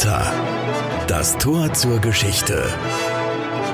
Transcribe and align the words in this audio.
Porta. 0.00 0.32
Das 1.08 1.36
Tor 1.36 1.74
zur 1.74 1.98
Geschichte. 1.98 2.64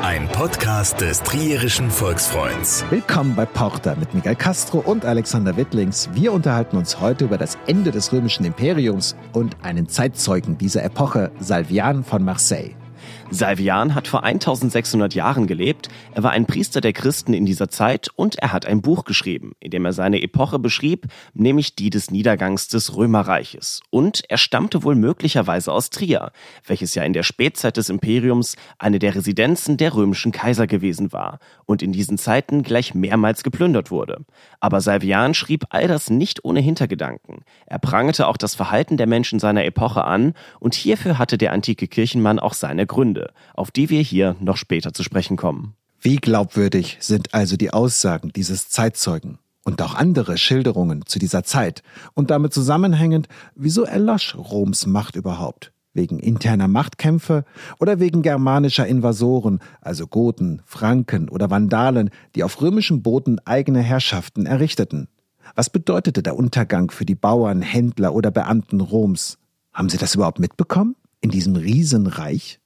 Ein 0.03 0.27
Podcast 0.27 1.01
des 1.01 1.23
Trierischen 1.23 1.89
Volksfreunds. 1.89 2.85
Willkommen 2.91 3.37
bei 3.37 3.47
Porta 3.47 3.95
mit 3.95 4.13
Miguel 4.13 4.35
Castro 4.35 4.79
und 4.79 5.05
Alexander 5.05 5.57
Wittlings. 5.57 6.09
Wir 6.15 6.33
unterhalten 6.33 6.79
uns 6.79 7.01
heute 7.01 7.27
über 7.27 7.39
das 7.39 7.57
Ende 7.69 7.93
des 7.93 8.13
römischen 8.13 8.45
Imperiums 8.45 9.15
und 9.35 9.57
einen 9.63 9.89
Zeitzeugen 9.89 10.59
dieser 10.59 10.83
Epoche, 10.83 11.31
Salvian 11.39 12.03
von 12.03 12.25
Marseille. 12.25 12.75
Salvian 13.31 13.95
hat 13.97 14.07
vor 14.07 14.23
1600 14.23 15.15
Jahren 15.15 15.47
gelebt, 15.47 15.89
er 16.15 16.23
war 16.23 16.31
ein 16.31 16.47
Priester 16.47 16.81
der 16.81 16.93
Christen 16.93 17.35
in 17.35 17.45
dieser 17.45 17.69
Zeit 17.69 18.09
und 18.15 18.37
er 18.37 18.53
hat 18.53 18.67
ein 18.67 18.83
Buch 18.83 19.05
geschrieben, 19.05 19.53
in 19.59 19.73
dem 19.73 19.85
er 19.85 19.93
seine 19.93 20.23
Epoche 20.23 20.61
beschrieb, 20.61 21.07
nämlich 21.35 21.75
die 21.75 21.91
des 21.91 22.11
Niedergangs 22.11 22.69
des 22.69 22.97
Römerreiches. 22.97 23.81
Und 23.91 24.23
er 24.29 24.39
stammte 24.39 24.85
wohl 24.85 24.95
möglicherweise 24.95 25.73
aus 25.73 25.91
Trier, 25.91 26.31
welches 26.67 26.95
ja 26.95 27.03
in 27.03 27.13
der 27.13 27.25
Spätzeit 27.25 27.77
des 27.77 27.89
Imperiums 27.89 28.57
eine 28.79 29.01
der 29.01 29.17
Residenzen 29.17 29.77
der 29.77 29.95
römischen 29.95 30.31
Kaiser 30.31 30.69
gewesen 30.69 31.13
war 31.13 31.41
und 31.65 31.83
in 31.83 31.93
diesen 31.93 32.19
Zeiten 32.19 32.63
gleich 32.63 32.95
mehrmals 32.95 33.43
geplündert 33.43 33.91
wurde. 33.91 34.25
Aber 34.61 34.81
Salvian 34.81 35.35
schrieb 35.35 35.65
all 35.71 35.89
das 35.89 36.11
nicht 36.11 36.45
ohne 36.45 36.61
Hintergedanken. 36.61 37.45
Er 37.67 37.81
prangete 37.81 38.29
auch 38.29 38.37
das 38.37 38.55
Verhalten 38.55 38.97
der 38.97 39.09
Menschen 39.09 39.41
seiner 39.41 39.65
Epoche 39.65 40.05
an 40.05 40.35
und 40.61 40.75
hierfür 40.75 41.19
hatte 41.19 41.39
der 41.39 41.53
antike 41.53 41.89
Kirchenmann 41.89 42.39
auch 42.39 42.55
seine 42.55 42.87
Gründe. 42.87 43.16
Gründe, 43.17 43.33
auf 43.55 43.71
die 43.71 43.91
wir 43.91 44.01
hier 44.01 44.37
noch 44.41 44.57
später 44.57 44.93
zu 44.93 45.03
sprechen 45.03 45.37
kommen. 45.37 45.75
Wie 46.01 46.17
glaubwürdig 46.17 46.99
sind 47.01 47.35
also 47.35 47.57
die 47.57 47.73
Aussagen 47.73 48.33
dieses 48.35 48.69
Zeitzeugen 48.69 49.39
und 49.65 49.81
auch 49.83 49.95
andere 49.95 50.37
Schilderungen 50.37 51.05
zu 51.07 51.19
dieser 51.19 51.43
Zeit 51.43 51.83
und 52.15 52.31
damit 52.31 52.53
zusammenhängend, 52.53 53.29
wieso 53.55 53.85
erlosch 53.85 54.37
Roms 54.37 54.87
Macht 54.87 55.17
überhaupt? 55.17 55.73
Wegen 55.95 56.19
interner 56.19 56.69
Machtkämpfe 56.69 57.45
oder 57.81 57.99
wegen 57.99 58.21
germanischer 58.21 58.87
Invasoren, 58.87 59.61
also 59.81 60.07
Goten, 60.07 60.61
Franken 60.67 61.31
oder 61.31 61.51
Vandalen, 61.51 62.11
die 62.35 62.45
auf 62.45 62.61
römischen 62.61 63.03
Boden 63.03 63.39
eigene 63.47 63.81
Herrschaften 63.81 64.45
errichteten? 64.45 65.09
Was 65.55 65.71
bedeutete 65.71 66.23
der 66.23 66.37
Untergang 66.37 66.91
für 66.91 67.07
die 67.07 67.15
Bauern, 67.15 67.63
Händler 67.63 68.15
oder 68.15 68.31
Beamten 68.31 68.83
Roms? 68.83 69.39
Haben 69.73 69.89
Sie 69.89 69.97
das 69.97 70.15
überhaupt 70.15 70.39
mitbekommen? 70.39 70.97
In 71.27 71.31
diesem 71.31 71.57
Riesenreich? 71.57 72.61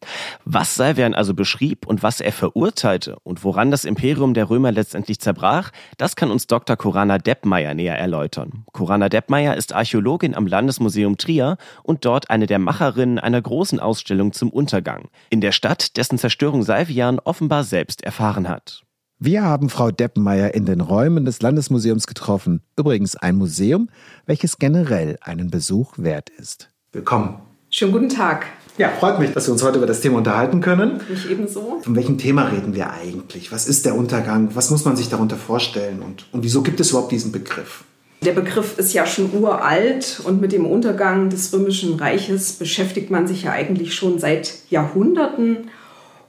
Was 0.44 0.75
Salvian 0.75 1.14
also 1.14 1.33
beschrieb 1.33 1.86
und 1.86 2.03
was 2.03 2.20
er 2.20 2.30
verurteilte 2.30 3.17
und 3.22 3.42
woran 3.42 3.70
das 3.70 3.86
Imperium 3.86 4.34
der 4.34 4.50
Römer 4.50 4.70
letztendlich 4.70 5.19
zerbrach, 5.19 5.70
das 5.97 6.14
kann 6.14 6.30
uns 6.30 6.47
Dr. 6.47 6.77
Corana 6.77 7.17
Deppmeier 7.17 7.72
näher 7.72 7.98
erläutern. 7.98 8.64
Corana 8.72 9.08
Deppmeier 9.08 9.56
ist 9.56 9.72
Archäologin 9.72 10.34
am 10.34 10.47
Landesmuseum 10.47 11.17
Trier 11.17 11.56
und 11.84 12.05
dort 12.05 12.28
eine 12.28 12.47
der 12.47 12.58
Macherinnen 12.58 13.19
einer 13.19 13.41
großen 13.41 13.80
Ausstellung 13.80 14.34
zum 14.34 14.50
Untergang 14.50 15.08
in 15.30 15.41
der 15.41 15.52
Stadt, 15.52 15.97
dessen 15.97 16.19
Zerstörung 16.19 16.62
Salvian 16.62 17.19
offenbar 17.19 17.64
selbst 17.64 18.05
erfahren 18.05 18.47
hat. 18.47 18.83
Wir 19.19 19.42
haben 19.42 19.70
Frau 19.70 19.91
Deppenmeier 19.91 20.52
in 20.52 20.67
den 20.67 20.83
Räumen 20.83 21.24
des 21.24 21.41
Landesmuseums 21.41 22.06
getroffen. 22.06 22.62
Übrigens 22.78 23.17
ein 23.17 23.36
Museum, 23.36 23.89
welches 24.27 24.58
generell 24.58 25.17
einen 25.22 25.50
Besuch 25.50 25.95
wert 25.97 26.28
ist. 26.28 26.69
Willkommen. 26.92 27.49
Schönen 27.72 27.92
guten 27.92 28.08
Tag. 28.08 28.46
Ja, 28.78 28.88
freut 28.88 29.20
mich, 29.20 29.30
dass 29.30 29.46
wir 29.46 29.52
uns 29.52 29.62
heute 29.62 29.78
über 29.78 29.86
das 29.86 30.00
Thema 30.00 30.18
unterhalten 30.18 30.60
können. 30.60 31.00
Mich 31.08 31.30
ebenso. 31.30 31.78
Von 31.84 31.94
welchem 31.94 32.18
Thema 32.18 32.46
reden 32.46 32.74
wir 32.74 32.90
eigentlich? 32.90 33.52
Was 33.52 33.68
ist 33.68 33.86
der 33.86 33.94
Untergang? 33.94 34.48
Was 34.54 34.70
muss 34.70 34.84
man 34.84 34.96
sich 34.96 35.08
darunter 35.08 35.36
vorstellen? 35.36 36.02
Und, 36.02 36.27
und 36.32 36.42
wieso 36.42 36.62
gibt 36.62 36.80
es 36.80 36.90
überhaupt 36.90 37.12
diesen 37.12 37.30
Begriff? 37.30 37.84
Der 38.22 38.32
Begriff 38.32 38.77
ist 38.77 38.92
ja 38.92 39.06
schon 39.06 39.32
uralt 39.32 40.20
und 40.24 40.40
mit 40.40 40.50
dem 40.50 40.66
Untergang 40.66 41.30
des 41.30 41.52
Römischen 41.52 41.94
Reiches 41.94 42.54
beschäftigt 42.54 43.08
man 43.12 43.28
sich 43.28 43.44
ja 43.44 43.52
eigentlich 43.52 43.94
schon 43.94 44.18
seit 44.18 44.52
Jahrhunderten. 44.68 45.70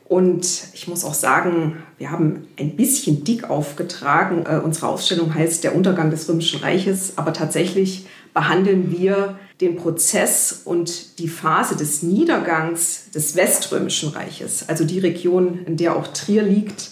Und 0.05 0.45
ich 0.73 0.87
muss 0.87 1.03
auch 1.03 1.15
sagen, 1.15 1.77
wir 1.97 2.11
haben 2.11 2.45
ein 2.59 2.75
bisschen 2.75 3.23
dick 3.23 3.49
aufgetragen. 3.49 4.43
Äh, 4.45 4.59
unsere 4.63 4.89
Ausstellung 4.89 5.33
heißt 5.33 5.63
Der 5.63 5.75
Untergang 5.75 6.11
des 6.11 6.29
Römischen 6.29 6.59
Reiches, 6.59 7.13
aber 7.15 7.33
tatsächlich 7.33 8.05
behandeln 8.35 8.91
wir 8.91 9.39
den 9.61 9.75
Prozess 9.75 10.61
und 10.65 11.19
die 11.19 11.27
Phase 11.27 11.75
des 11.75 12.01
Niedergangs 12.01 13.11
des 13.13 13.35
Weströmischen 13.35 14.09
Reiches, 14.09 14.67
also 14.67 14.83
die 14.83 14.99
Region, 14.99 15.59
in 15.65 15.77
der 15.77 15.95
auch 15.95 16.07
Trier 16.07 16.41
liegt. 16.41 16.89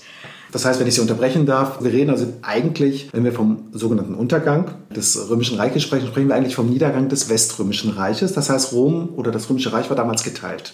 Das 0.52 0.66
heißt, 0.66 0.80
wenn 0.80 0.88
ich 0.88 0.96
Sie 0.96 1.02
unterbrechen 1.02 1.46
darf, 1.46 1.84
wir 1.84 1.92
reden 1.92 2.10
also 2.10 2.26
eigentlich, 2.42 3.10
wenn 3.12 3.24
wir 3.24 3.34
vom 3.34 3.68
sogenannten 3.72 4.16
Untergang 4.16 4.72
des 4.96 5.30
Römischen 5.30 5.58
Reiches 5.58 5.84
sprechen, 5.84 6.08
sprechen 6.08 6.28
wir 6.28 6.36
eigentlich 6.36 6.56
vom 6.56 6.70
Niedergang 6.70 7.10
des 7.10 7.30
Weströmischen 7.30 7.92
Reiches. 7.92 8.34
Das 8.34 8.50
heißt, 8.50 8.74
Rom 8.74 9.10
oder 9.16 9.32
das 9.32 9.50
Römische 9.50 9.74
Reich 9.74 9.90
war 9.90 9.98
damals 9.98 10.24
geteilt. 10.24 10.74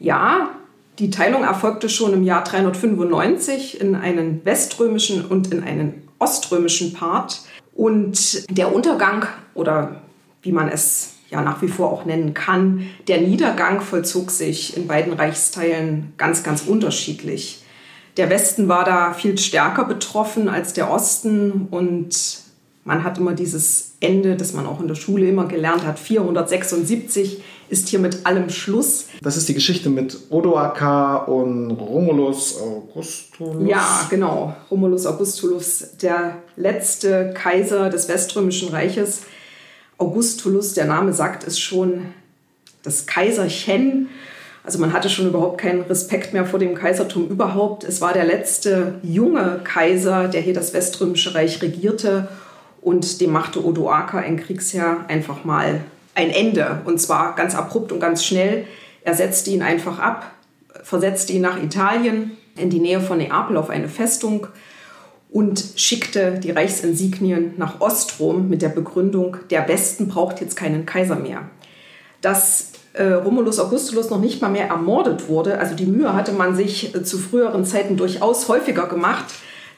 Ja, 0.00 0.50
die 0.98 1.10
Teilung 1.10 1.44
erfolgte 1.44 1.88
schon 1.88 2.12
im 2.12 2.24
Jahr 2.24 2.42
395 2.42 3.80
in 3.80 3.94
einen 3.94 4.44
weströmischen 4.44 5.24
und 5.24 5.52
in 5.52 5.62
einen 5.62 6.02
oströmischen 6.18 6.92
Part. 6.92 7.42
Und 7.74 8.44
der 8.56 8.74
Untergang 8.74 9.26
oder 9.54 10.02
wie 10.42 10.52
man 10.52 10.68
es 10.68 11.14
ja 11.32 11.42
nach 11.42 11.62
wie 11.62 11.68
vor 11.68 11.90
auch 11.90 12.04
nennen 12.04 12.34
kann. 12.34 12.86
Der 13.08 13.20
Niedergang 13.20 13.80
vollzog 13.80 14.30
sich 14.30 14.76
in 14.76 14.86
beiden 14.86 15.14
Reichsteilen 15.14 16.12
ganz, 16.18 16.42
ganz 16.42 16.62
unterschiedlich. 16.62 17.62
Der 18.18 18.28
Westen 18.28 18.68
war 18.68 18.84
da 18.84 19.14
viel 19.14 19.38
stärker 19.38 19.84
betroffen 19.84 20.48
als 20.48 20.74
der 20.74 20.90
Osten 20.90 21.66
und 21.70 22.42
man 22.84 23.04
hat 23.04 23.16
immer 23.16 23.32
dieses 23.32 23.92
Ende, 24.00 24.36
das 24.36 24.52
man 24.52 24.66
auch 24.66 24.80
in 24.80 24.88
der 24.88 24.96
Schule 24.96 25.28
immer 25.28 25.46
gelernt 25.46 25.86
hat, 25.86 25.98
476 25.98 27.40
ist 27.68 27.88
hier 27.88 28.00
mit 28.00 28.26
allem 28.26 28.50
Schluss. 28.50 29.06
Das 29.22 29.36
ist 29.36 29.48
die 29.48 29.54
Geschichte 29.54 29.88
mit 29.88 30.18
Odoaker 30.28 31.26
und 31.28 31.70
Romulus 31.70 32.60
Augustulus. 32.60 33.66
Ja, 33.66 34.06
genau. 34.10 34.54
Romulus 34.70 35.06
Augustulus, 35.06 35.96
der 36.02 36.36
letzte 36.56 37.32
Kaiser 37.34 37.88
des 37.88 38.08
Weströmischen 38.08 38.68
Reiches, 38.68 39.22
Augustulus, 40.02 40.74
der 40.74 40.86
Name 40.86 41.12
sagt 41.12 41.46
es 41.46 41.60
schon, 41.60 42.06
das 42.82 43.06
Kaiserchen. 43.06 44.08
Also 44.64 44.80
man 44.80 44.92
hatte 44.92 45.08
schon 45.08 45.28
überhaupt 45.28 45.60
keinen 45.60 45.82
Respekt 45.82 46.32
mehr 46.32 46.44
vor 46.44 46.58
dem 46.58 46.74
Kaisertum 46.74 47.28
überhaupt. 47.28 47.84
Es 47.84 48.00
war 48.00 48.12
der 48.12 48.24
letzte 48.24 48.94
junge 49.04 49.60
Kaiser, 49.62 50.26
der 50.26 50.40
hier 50.40 50.54
das 50.54 50.74
Weströmische 50.74 51.36
Reich 51.36 51.62
regierte. 51.62 52.28
Und 52.80 53.20
dem 53.20 53.30
machte 53.30 53.64
Odoaker, 53.64 54.18
ein 54.18 54.38
Kriegsherr, 54.38 55.04
einfach 55.06 55.44
mal 55.44 55.82
ein 56.16 56.30
Ende. 56.30 56.80
Und 56.84 57.00
zwar 57.00 57.36
ganz 57.36 57.54
abrupt 57.54 57.92
und 57.92 58.00
ganz 58.00 58.24
schnell. 58.24 58.66
Er 59.04 59.14
setzte 59.14 59.50
ihn 59.50 59.62
einfach 59.62 60.00
ab, 60.00 60.32
versetzte 60.82 61.32
ihn 61.32 61.42
nach 61.42 61.62
Italien, 61.62 62.32
in 62.56 62.70
die 62.70 62.80
Nähe 62.80 63.00
von 63.00 63.18
Neapel 63.18 63.56
auf 63.56 63.70
eine 63.70 63.88
Festung 63.88 64.48
und 65.32 65.64
schickte 65.76 66.38
die 66.38 66.50
Reichsinsignien 66.50 67.54
nach 67.56 67.80
Ostrom 67.80 68.48
mit 68.48 68.62
der 68.62 68.68
Begründung, 68.68 69.38
der 69.50 69.66
Westen 69.66 70.08
braucht 70.08 70.40
jetzt 70.40 70.56
keinen 70.56 70.84
Kaiser 70.84 71.16
mehr. 71.16 71.48
Dass 72.20 72.72
äh, 72.92 73.04
Romulus 73.04 73.58
Augustulus 73.58 74.10
noch 74.10 74.20
nicht 74.20 74.42
mal 74.42 74.50
mehr 74.50 74.68
ermordet 74.68 75.28
wurde, 75.28 75.58
also 75.58 75.74
die 75.74 75.86
Mühe 75.86 76.14
hatte 76.14 76.32
man 76.32 76.54
sich 76.54 76.94
äh, 76.94 77.02
zu 77.02 77.18
früheren 77.18 77.64
Zeiten 77.64 77.96
durchaus 77.96 78.48
häufiger 78.48 78.86
gemacht, 78.86 79.24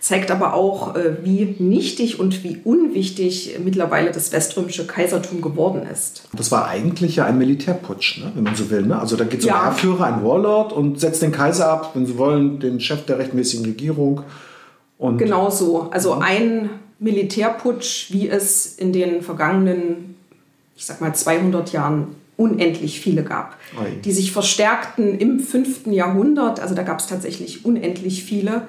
zeigt 0.01 0.33
aber 0.33 0.55
auch, 0.55 0.97
äh, 0.97 1.19
wie 1.23 1.55
nichtig 1.61 2.19
und 2.19 2.43
wie 2.43 2.61
unwichtig 2.65 3.57
mittlerweile 3.65 4.11
das 4.11 4.33
weströmische 4.33 4.89
Kaisertum 4.89 5.41
geworden 5.41 5.87
ist. 5.91 6.25
Das 6.33 6.51
war 6.51 6.67
eigentlich 6.67 7.17
ja 7.17 7.27
ein 7.27 7.39
Militärputsch, 7.39 8.19
ne, 8.19 8.33
wenn 8.35 8.43
man 8.43 8.57
so 8.57 8.71
will. 8.71 8.83
Ne? 8.83 8.99
Also 8.99 9.15
da 9.15 9.23
geht 9.23 9.41
so 9.41 9.49
ja. 9.49 9.61
ein 9.61 9.65
Heerführer, 9.67 10.05
ein 10.07 10.25
Warlord 10.25 10.73
und 10.73 10.99
setzt 10.99 11.23
den 11.23 11.31
Kaiser 11.31 11.71
ab, 11.71 11.93
wenn 11.95 12.07
Sie 12.07 12.19
wollen, 12.19 12.59
den 12.59 12.81
Chef 12.81 13.07
der 13.07 13.19
rechtmäßigen 13.19 13.65
Regierung 13.65 14.25
und 14.99 15.19
genau 15.19 15.51
so. 15.51 15.91
Also 15.91 16.15
ein 16.15 16.71
Militärputsch, 16.99 18.13
wie 18.13 18.29
es 18.29 18.77
in 18.77 18.93
den 18.93 19.23
vergangenen, 19.23 20.17
ich 20.77 20.87
sag 20.87 21.01
mal, 21.01 21.15
200 21.15 21.73
Jahren 21.73 22.09
unendlich 22.37 23.01
viele 23.01 23.23
gab, 23.23 23.57
Ei. 23.79 23.93
die 24.05 24.13
sich 24.13 24.33
verstärkten 24.33 25.19
im 25.19 25.41
5. 25.41 25.87
Jahrhundert. 25.87 26.61
Also 26.61 26.75
da 26.75 26.83
gab 26.83 26.99
es 26.99 27.07
tatsächlich 27.07 27.65
unendlich 27.65 28.25
viele, 28.25 28.63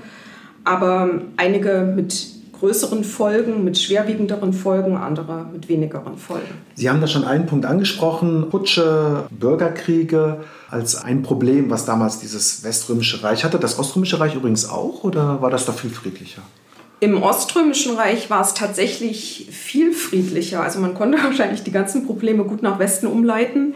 aber 0.63 1.21
einige 1.37 1.91
mit 1.95 2.27
größeren 2.59 3.03
Folgen, 3.03 3.63
mit 3.63 3.77
schwerwiegenderen 3.77 4.53
Folgen, 4.53 4.97
andere 4.97 5.45
mit 5.51 5.69
wenigeren 5.69 6.17
Folgen. 6.17 6.53
Sie 6.75 6.89
haben 6.89 7.01
da 7.01 7.07
schon 7.07 7.23
einen 7.23 7.45
Punkt 7.45 7.65
angesprochen, 7.65 8.47
Putsche, 8.49 9.25
Bürgerkriege 9.29 10.43
als 10.69 10.95
ein 10.95 11.21
Problem, 11.21 11.69
was 11.69 11.85
damals 11.85 12.19
dieses 12.19 12.63
Weströmische 12.63 13.23
Reich 13.23 13.43
hatte. 13.43 13.59
Das 13.59 13.79
Oströmische 13.79 14.19
Reich 14.19 14.35
übrigens 14.35 14.69
auch 14.69 15.03
oder 15.03 15.41
war 15.41 15.49
das 15.49 15.65
da 15.65 15.71
viel 15.71 15.89
friedlicher? 15.89 16.41
Im 17.01 17.21
Oströmischen 17.21 17.97
Reich 17.97 18.29
war 18.29 18.41
es 18.41 18.53
tatsächlich 18.53 19.47
viel 19.51 19.91
friedlicher. 19.91 20.61
Also 20.61 20.79
man 20.79 20.95
konnte 20.95 21.17
wahrscheinlich 21.23 21.63
die 21.63 21.71
ganzen 21.71 22.05
Probleme 22.05 22.43
gut 22.45 22.63
nach 22.63 22.79
Westen 22.79 23.07
umleiten. 23.07 23.75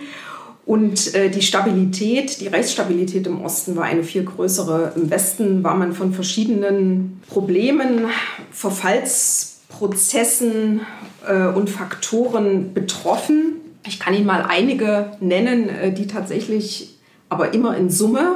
Und 0.70 1.16
äh, 1.16 1.32
die 1.32 1.42
Stabilität, 1.42 2.40
die 2.42 2.48
Rechtsstabilität 2.48 3.26
im 3.26 3.44
Osten 3.44 3.76
war 3.76 3.86
eine 3.86 4.04
viel 4.04 4.24
größere. 4.24 4.94
Im 4.96 5.10
Westen 5.10 5.64
war 5.64 5.74
man 5.74 5.94
von 5.94 6.14
verschiedenen 6.14 7.24
Problemen, 7.28 8.06
Verfallsprozessen 8.52 10.82
äh, 11.28 11.48
und 11.48 11.72
Faktoren 11.72 12.76
betroffen. 12.76 13.56
Ich 13.88 14.00
kann 14.00 14.14
Ihnen 14.14 14.28
mal 14.28 14.46
einige 14.48 15.14
nennen, 15.20 15.70
äh, 15.70 15.92
die 15.92 16.06
tatsächlich 16.06 17.00
aber 17.30 17.56
immer 17.56 17.76
in 17.76 17.90
Summe 17.90 18.36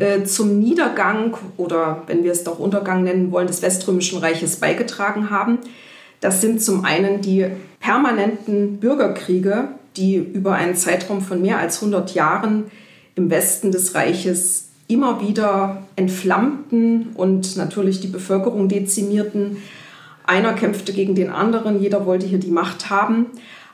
äh, 0.00 0.24
zum 0.24 0.58
Niedergang 0.58 1.36
oder 1.56 2.02
wenn 2.08 2.24
wir 2.24 2.32
es 2.32 2.42
doch 2.42 2.58
Untergang 2.58 3.04
nennen 3.04 3.30
wollen, 3.30 3.46
des 3.46 3.62
Weströmischen 3.62 4.18
Reiches 4.18 4.56
beigetragen 4.56 5.30
haben. 5.30 5.60
Das 6.20 6.40
sind 6.40 6.60
zum 6.60 6.84
einen 6.84 7.20
die 7.20 7.46
permanenten 7.78 8.78
Bürgerkriege, 8.78 9.68
die 9.96 10.16
über 10.16 10.54
einen 10.54 10.76
Zeitraum 10.76 11.20
von 11.20 11.42
mehr 11.42 11.58
als 11.58 11.76
100 11.76 12.14
Jahren 12.14 12.70
im 13.14 13.30
Westen 13.30 13.72
des 13.72 13.94
Reiches 13.94 14.68
immer 14.88 15.20
wieder 15.20 15.84
entflammten 15.96 17.10
und 17.14 17.56
natürlich 17.56 18.00
die 18.00 18.08
Bevölkerung 18.08 18.68
dezimierten. 18.68 19.58
Einer 20.24 20.52
kämpfte 20.52 20.92
gegen 20.92 21.14
den 21.14 21.30
anderen, 21.30 21.80
jeder 21.80 22.06
wollte 22.06 22.26
hier 22.26 22.40
die 22.40 22.50
Macht 22.50 22.90
haben. 22.90 23.26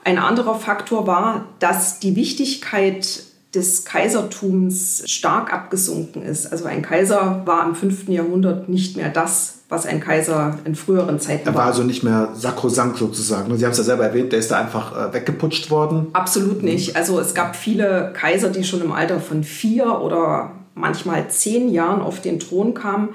Ein 0.04 0.18
anderer 0.18 0.54
Faktor 0.54 1.06
war, 1.06 1.46
dass 1.58 1.98
die 1.98 2.16
Wichtigkeit 2.16 3.24
des 3.54 3.84
Kaisertums 3.84 5.02
stark 5.06 5.52
abgesunken 5.52 6.22
ist. 6.22 6.46
Also 6.52 6.66
ein 6.66 6.82
Kaiser 6.82 7.42
war 7.46 7.66
im 7.66 7.74
5. 7.74 8.08
Jahrhundert 8.08 8.68
nicht 8.68 8.96
mehr 8.96 9.08
das, 9.08 9.55
was 9.68 9.84
ein 9.84 10.00
Kaiser 10.00 10.58
in 10.64 10.76
früheren 10.76 11.18
Zeiten 11.18 11.46
war. 11.46 11.54
Er 11.54 11.58
war 11.58 11.66
also 11.66 11.82
nicht 11.82 12.04
mehr 12.04 12.30
sakrosankt 12.34 12.98
sozusagen. 12.98 13.56
Sie 13.56 13.64
haben 13.64 13.72
es 13.72 13.78
ja 13.78 13.84
selber 13.84 14.04
erwähnt, 14.04 14.32
der 14.32 14.38
ist 14.38 14.50
da 14.50 14.60
einfach 14.60 15.10
äh, 15.10 15.12
weggeputscht 15.12 15.70
worden. 15.70 16.06
Absolut 16.12 16.62
nicht. 16.62 16.94
Also 16.94 17.18
es 17.18 17.34
gab 17.34 17.56
viele 17.56 18.12
Kaiser, 18.14 18.50
die 18.50 18.62
schon 18.62 18.80
im 18.80 18.92
Alter 18.92 19.18
von 19.20 19.42
vier 19.42 20.00
oder 20.00 20.52
manchmal 20.74 21.28
zehn 21.28 21.72
Jahren 21.72 22.00
auf 22.00 22.20
den 22.20 22.38
Thron 22.38 22.74
kamen. 22.74 23.08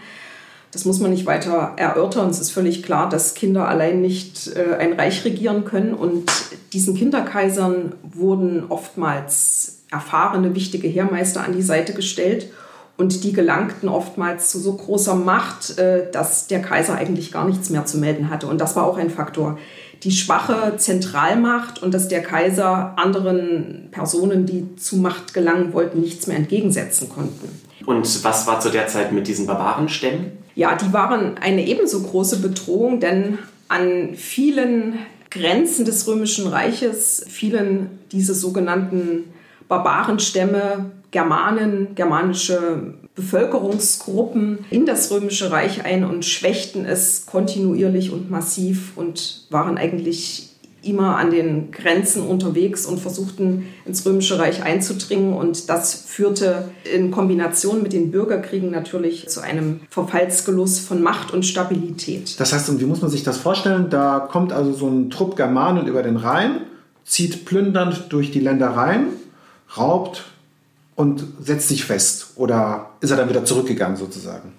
Das 0.71 0.85
muss 0.85 0.99
man 0.99 1.11
nicht 1.11 1.25
weiter 1.25 1.73
erörtern. 1.77 2.29
Es 2.29 2.39
ist 2.39 2.51
völlig 2.51 2.83
klar, 2.83 3.07
dass 3.07 3.33
Kinder 3.33 3.67
allein 3.67 4.01
nicht 4.01 4.55
äh, 4.55 4.75
ein 4.75 4.93
Reich 4.93 5.23
regieren 5.23 5.63
können. 5.63 5.93
Und 5.93 6.31
diesen 6.73 6.95
Kinderkaisern 6.95 7.93
wurden 8.03 8.65
oftmals 8.69 9.79
erfahrene, 9.89 10.55
wichtige 10.55 10.87
Heermeister 10.87 11.43
an 11.43 11.53
die 11.53 11.61
Seite 11.61 11.93
gestellt. 11.93 12.47
Und 13.01 13.23
die 13.23 13.33
gelangten 13.33 13.89
oftmals 13.89 14.51
zu 14.51 14.59
so 14.59 14.73
großer 14.73 15.15
Macht, 15.15 15.79
äh, 15.79 16.11
dass 16.11 16.45
der 16.45 16.61
Kaiser 16.61 16.93
eigentlich 16.93 17.31
gar 17.31 17.47
nichts 17.47 17.71
mehr 17.71 17.83
zu 17.83 17.97
melden 17.97 18.29
hatte. 18.29 18.45
Und 18.45 18.61
das 18.61 18.75
war 18.75 18.85
auch 18.85 18.95
ein 18.95 19.09
Faktor. 19.09 19.57
Die 20.03 20.11
schwache 20.11 20.77
Zentralmacht 20.77 21.81
und 21.81 21.95
dass 21.95 22.09
der 22.09 22.21
Kaiser 22.21 22.93
anderen 22.97 23.87
Personen, 23.89 24.45
die 24.45 24.75
zu 24.75 24.97
Macht 24.97 25.33
gelangen 25.33 25.73
wollten, 25.73 25.99
nichts 25.99 26.27
mehr 26.27 26.37
entgegensetzen 26.37 27.09
konnten. 27.09 27.49
Und 27.87 28.23
was 28.23 28.45
war 28.45 28.59
zu 28.59 28.69
der 28.69 28.85
Zeit 28.85 29.11
mit 29.11 29.27
diesen 29.27 29.47
Barbarenstämmen? 29.47 30.33
Ja, 30.53 30.75
die 30.75 30.93
waren 30.93 31.39
eine 31.39 31.65
ebenso 31.65 32.03
große 32.03 32.37
Bedrohung, 32.37 32.99
denn 32.99 33.39
an 33.67 34.13
vielen 34.13 34.99
Grenzen 35.31 35.85
des 35.85 36.07
Römischen 36.07 36.45
Reiches 36.45 37.25
fielen 37.27 37.89
diese 38.11 38.35
sogenannten 38.35 39.23
Barbarenstämme, 39.67 40.91
Germanen, 41.11 41.93
germanische 41.95 42.95
Bevölkerungsgruppen 43.15 44.59
in 44.69 44.85
das 44.85 45.11
Römische 45.11 45.51
Reich 45.51 45.83
ein 45.83 46.05
und 46.05 46.25
schwächten 46.25 46.85
es 46.85 47.25
kontinuierlich 47.25 48.11
und 48.11 48.31
massiv 48.31 48.93
und 48.95 49.45
waren 49.49 49.77
eigentlich 49.77 50.47
immer 50.83 51.17
an 51.17 51.29
den 51.29 51.71
Grenzen 51.71 52.23
unterwegs 52.23 52.85
und 52.85 52.99
versuchten 52.99 53.67
ins 53.85 54.05
Römische 54.05 54.39
Reich 54.39 54.63
einzudringen. 54.63 55.33
Und 55.33 55.69
das 55.69 55.93
führte 55.93 56.69
in 56.91 57.11
Kombination 57.11 57.83
mit 57.83 57.93
den 57.93 58.09
Bürgerkriegen 58.09 58.71
natürlich 58.71 59.29
zu 59.29 59.41
einem 59.41 59.81
Verfallsgenuss 59.89 60.79
von 60.79 61.03
Macht 61.03 61.33
und 61.33 61.45
Stabilität. 61.45 62.39
Das 62.39 62.53
heißt, 62.53 62.79
wie 62.79 62.85
muss 62.85 63.01
man 63.01 63.11
sich 63.11 63.23
das 63.23 63.37
vorstellen? 63.37 63.89
Da 63.89 64.19
kommt 64.31 64.53
also 64.53 64.73
so 64.73 64.87
ein 64.87 65.09
Trupp 65.09 65.35
Germanen 65.35 65.85
über 65.85 66.01
den 66.01 66.17
Rhein, 66.17 66.61
zieht 67.05 67.45
plündernd 67.45 68.05
durch 68.09 68.31
die 68.31 68.39
Ländereien 68.39 69.20
raubt 69.77 70.25
und 70.95 71.23
setzt 71.39 71.67
sich 71.67 71.85
fest? 71.85 72.33
Oder 72.35 72.91
ist 73.01 73.11
er 73.11 73.17
dann 73.17 73.29
wieder 73.29 73.45
zurückgegangen 73.45 73.97
sozusagen? 73.97 74.53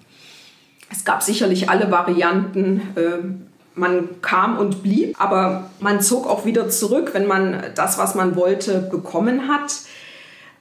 Es 0.91 1.05
gab 1.05 1.23
sicherlich 1.23 1.69
alle 1.69 1.89
Varianten. 1.91 2.81
Ähm, 2.95 3.47
man 3.75 4.21
kam 4.21 4.59
und 4.59 4.83
blieb, 4.83 5.19
aber 5.19 5.71
man 5.79 6.01
zog 6.01 6.27
auch 6.27 6.45
wieder 6.45 6.69
zurück, 6.69 7.11
wenn 7.13 7.25
man 7.25 7.63
das, 7.75 7.97
was 7.97 8.13
man 8.13 8.35
wollte, 8.35 8.79
bekommen 8.79 9.47
hat. 9.47 9.73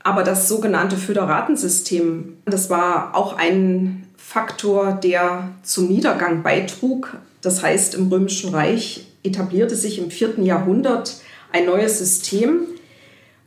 Aber 0.02 0.22
das 0.22 0.49
sogenannte 0.49 0.96
Föderatensystem, 0.96 2.38
das 2.46 2.70
war 2.70 3.14
auch 3.14 3.37
ein 3.37 4.06
Faktor, 4.16 4.93
der 4.93 5.50
zum 5.62 5.88
Niedergang 5.88 6.43
beitrug. 6.43 7.16
Das 7.43 7.62
heißt, 7.62 7.94
im 7.94 8.08
Römischen 8.08 8.54
Reich 8.54 9.06
etablierte 9.22 9.76
sich 9.76 9.99
im 9.99 10.10
vierten 10.10 10.44
Jahrhundert 10.44 11.16
ein 11.52 11.66
neues 11.66 11.99
System, 11.99 12.60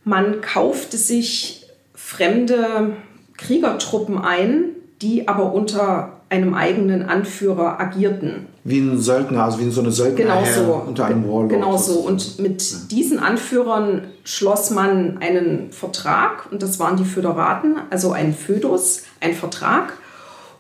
man 0.06 0.40
kaufte 0.42 0.96
sich 0.96 1.66
fremde 1.94 2.94
Kriegertruppen 3.38 4.18
ein, 4.18 4.70
die 5.02 5.28
aber 5.28 5.52
unter 5.52 6.14
einem 6.30 6.54
eigenen 6.54 7.04
Anführer 7.04 7.80
agierten. 7.80 8.48
Wie 8.64 8.80
ein 8.80 9.00
Söldner, 9.00 9.44
also 9.44 9.60
wie 9.60 9.70
so 9.70 9.82
eine 9.82 9.92
Söldner 9.92 10.26
genau 10.26 10.44
so. 10.46 10.84
unter 10.88 11.06
einem 11.06 11.28
Warlord. 11.28 11.50
Genau 11.50 11.78
so. 11.78 12.00
Und 12.00 12.40
mit 12.40 12.92
diesen 12.92 13.20
Anführern 13.20 14.04
schloss 14.24 14.72
man 14.72 15.18
einen 15.20 15.72
Vertrag 15.72 16.52
und 16.52 16.64
das 16.64 16.80
waren 16.80 16.98
die 16.98 17.06
Föderaten, 17.06 17.76
also 17.90 18.12
ein 18.12 18.34
Födus, 18.34 19.04
ein 19.20 19.34
Vertrag. 19.34 19.94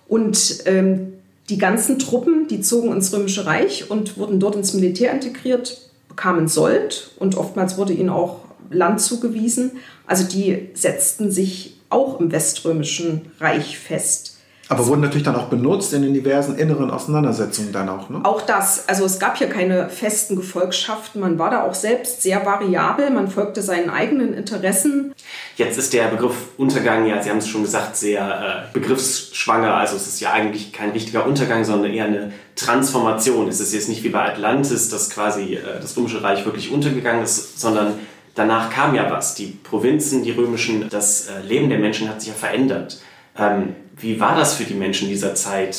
Und 0.07 0.63
ähm, 0.65 1.13
die 1.49 1.57
ganzen 1.57 1.97
Truppen, 1.97 2.47
die 2.47 2.61
zogen 2.61 2.91
ins 2.91 3.13
Römische 3.13 3.45
Reich 3.45 3.89
und 3.89 4.17
wurden 4.17 4.39
dort 4.39 4.55
ins 4.55 4.73
Militär 4.73 5.11
integriert, 5.11 5.89
bekamen 6.09 6.47
Sold 6.47 7.11
und 7.17 7.37
oftmals 7.37 7.77
wurde 7.77 7.93
ihnen 7.93 8.09
auch 8.09 8.44
Land 8.69 9.01
zugewiesen. 9.01 9.71
Also 10.07 10.23
die 10.23 10.69
setzten 10.73 11.31
sich 11.31 11.79
auch 11.89 12.19
im 12.19 12.31
Weströmischen 12.31 13.31
Reich 13.39 13.77
fest. 13.77 14.35
Aber 14.67 14.87
wurden 14.87 15.01
natürlich 15.01 15.23
dann 15.23 15.35
auch 15.35 15.45
benutzt 15.45 15.93
in 15.93 16.01
den 16.01 16.15
diversen 16.15 16.57
inneren 16.57 16.89
Auseinandersetzungen 16.89 17.71
dann 17.71 17.87
auch, 17.87 18.09
ne? 18.09 18.21
Auch 18.23 18.41
das. 18.41 18.89
Also 18.89 19.05
es 19.05 19.19
gab 19.19 19.37
hier 19.37 19.47
keine 19.47 19.89
festen 19.89 20.35
Gefolgschaften. 20.35 21.21
Man 21.21 21.37
war 21.37 21.51
da 21.51 21.63
auch 21.63 21.75
selbst 21.75 22.23
sehr 22.23 22.43
variabel. 22.45 23.11
Man 23.11 23.27
folgte 23.27 23.61
seinen 23.61 23.91
eigenen 23.91 24.33
Interessen. 24.33 25.13
Jetzt 25.55 25.77
ist 25.77 25.93
der 25.93 26.07
Begriff 26.07 26.33
Untergang, 26.57 27.05
ja, 27.05 27.21
Sie 27.21 27.29
haben 27.29 27.37
es 27.37 27.47
schon 27.47 27.61
gesagt, 27.61 27.95
sehr 27.95 28.67
äh, 28.71 28.73
begriffsschwanger. 28.73 29.75
Also 29.75 29.97
es 29.97 30.07
ist 30.07 30.19
ja 30.19 30.31
eigentlich 30.31 30.73
kein 30.73 30.89
richtiger 30.89 31.27
Untergang, 31.27 31.63
sondern 31.63 31.93
eher 31.93 32.05
eine 32.05 32.31
Transformation. 32.55 33.47
Es 33.47 33.59
ist 33.59 33.71
jetzt 33.71 33.87
nicht 33.87 34.03
wie 34.03 34.09
bei 34.09 34.25
Atlantis, 34.25 34.89
dass 34.89 35.11
quasi 35.11 35.55
äh, 35.55 35.79
das 35.79 35.95
Römische 35.95 36.23
Reich 36.23 36.43
wirklich 36.43 36.71
untergegangen 36.71 37.23
ist, 37.23 37.59
sondern 37.59 37.99
danach 38.35 38.69
kam 38.69 38.93
ja 38.93 39.09
was. 39.09 39.35
Die 39.35 39.47
Provinzen, 39.47 40.23
die 40.23 40.31
römischen, 40.31 40.87
das 40.89 41.27
äh, 41.27 41.41
Leben 41.41 41.69
der 41.69 41.79
Menschen 41.79 42.07
hat 42.07 42.21
sich 42.21 42.29
ja 42.29 42.35
verändert. 42.35 43.01
Ähm, 43.37 43.75
wie 43.97 44.19
war 44.19 44.35
das 44.35 44.55
für 44.55 44.65
die 44.65 44.73
Menschen 44.73 45.07
dieser 45.07 45.35
Zeit, 45.35 45.77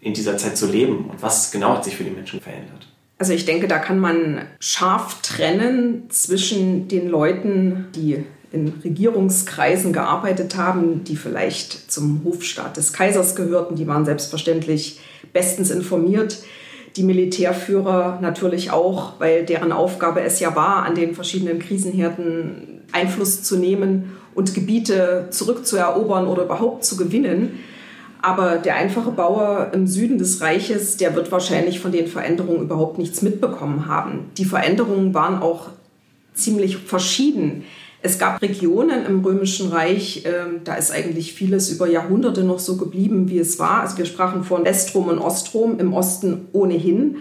in 0.00 0.14
dieser 0.14 0.36
Zeit 0.36 0.56
zu 0.56 0.66
leben? 0.66 1.10
Und 1.10 1.22
was 1.22 1.50
genau 1.50 1.76
hat 1.76 1.84
sich 1.84 1.96
für 1.96 2.04
die 2.04 2.10
Menschen 2.10 2.40
verändert? 2.40 2.88
Also 3.18 3.32
ich 3.32 3.44
denke, 3.44 3.68
da 3.68 3.78
kann 3.78 3.98
man 3.98 4.46
scharf 4.60 5.20
trennen 5.22 6.08
zwischen 6.08 6.88
den 6.88 7.08
Leuten, 7.08 7.86
die 7.94 8.24
in 8.52 8.72
Regierungskreisen 8.82 9.92
gearbeitet 9.92 10.56
haben, 10.56 11.04
die 11.04 11.16
vielleicht 11.16 11.90
zum 11.90 12.22
Hofstaat 12.24 12.76
des 12.76 12.92
Kaisers 12.92 13.36
gehörten, 13.36 13.76
die 13.76 13.86
waren 13.86 14.04
selbstverständlich 14.04 15.00
bestens 15.32 15.70
informiert 15.70 16.38
die 16.98 17.04
Militärführer 17.04 18.18
natürlich 18.20 18.72
auch, 18.72 19.12
weil 19.20 19.44
deren 19.46 19.70
Aufgabe 19.70 20.20
es 20.22 20.40
ja 20.40 20.56
war, 20.56 20.82
an 20.82 20.96
den 20.96 21.14
verschiedenen 21.14 21.60
Krisenherden 21.60 22.82
Einfluss 22.90 23.44
zu 23.44 23.56
nehmen 23.56 24.16
und 24.34 24.54
Gebiete 24.54 25.28
zurückzuerobern 25.30 26.26
oder 26.26 26.44
überhaupt 26.44 26.84
zu 26.84 26.96
gewinnen. 26.96 27.60
Aber 28.20 28.56
der 28.56 28.74
einfache 28.74 29.12
Bauer 29.12 29.70
im 29.72 29.86
Süden 29.86 30.18
des 30.18 30.40
Reiches, 30.40 30.96
der 30.96 31.14
wird 31.14 31.30
wahrscheinlich 31.30 31.78
von 31.78 31.92
den 31.92 32.08
Veränderungen 32.08 32.62
überhaupt 32.62 32.98
nichts 32.98 33.22
mitbekommen 33.22 33.86
haben. 33.86 34.30
Die 34.36 34.44
Veränderungen 34.44 35.14
waren 35.14 35.40
auch 35.40 35.68
ziemlich 36.34 36.78
verschieden. 36.78 37.64
Es 38.00 38.18
gab 38.18 38.40
Regionen 38.40 39.04
im 39.06 39.24
Römischen 39.24 39.72
Reich, 39.72 40.24
äh, 40.24 40.60
da 40.62 40.74
ist 40.74 40.92
eigentlich 40.92 41.32
vieles 41.32 41.70
über 41.70 41.88
Jahrhunderte 41.88 42.44
noch 42.44 42.60
so 42.60 42.76
geblieben, 42.76 43.28
wie 43.28 43.38
es 43.38 43.58
war. 43.58 43.80
Also 43.80 43.98
wir 43.98 44.06
sprachen 44.06 44.44
von 44.44 44.64
Westrom 44.64 45.08
und 45.08 45.18
Ostrom, 45.18 45.80
im 45.80 45.92
Osten 45.92 46.46
ohnehin. 46.52 47.16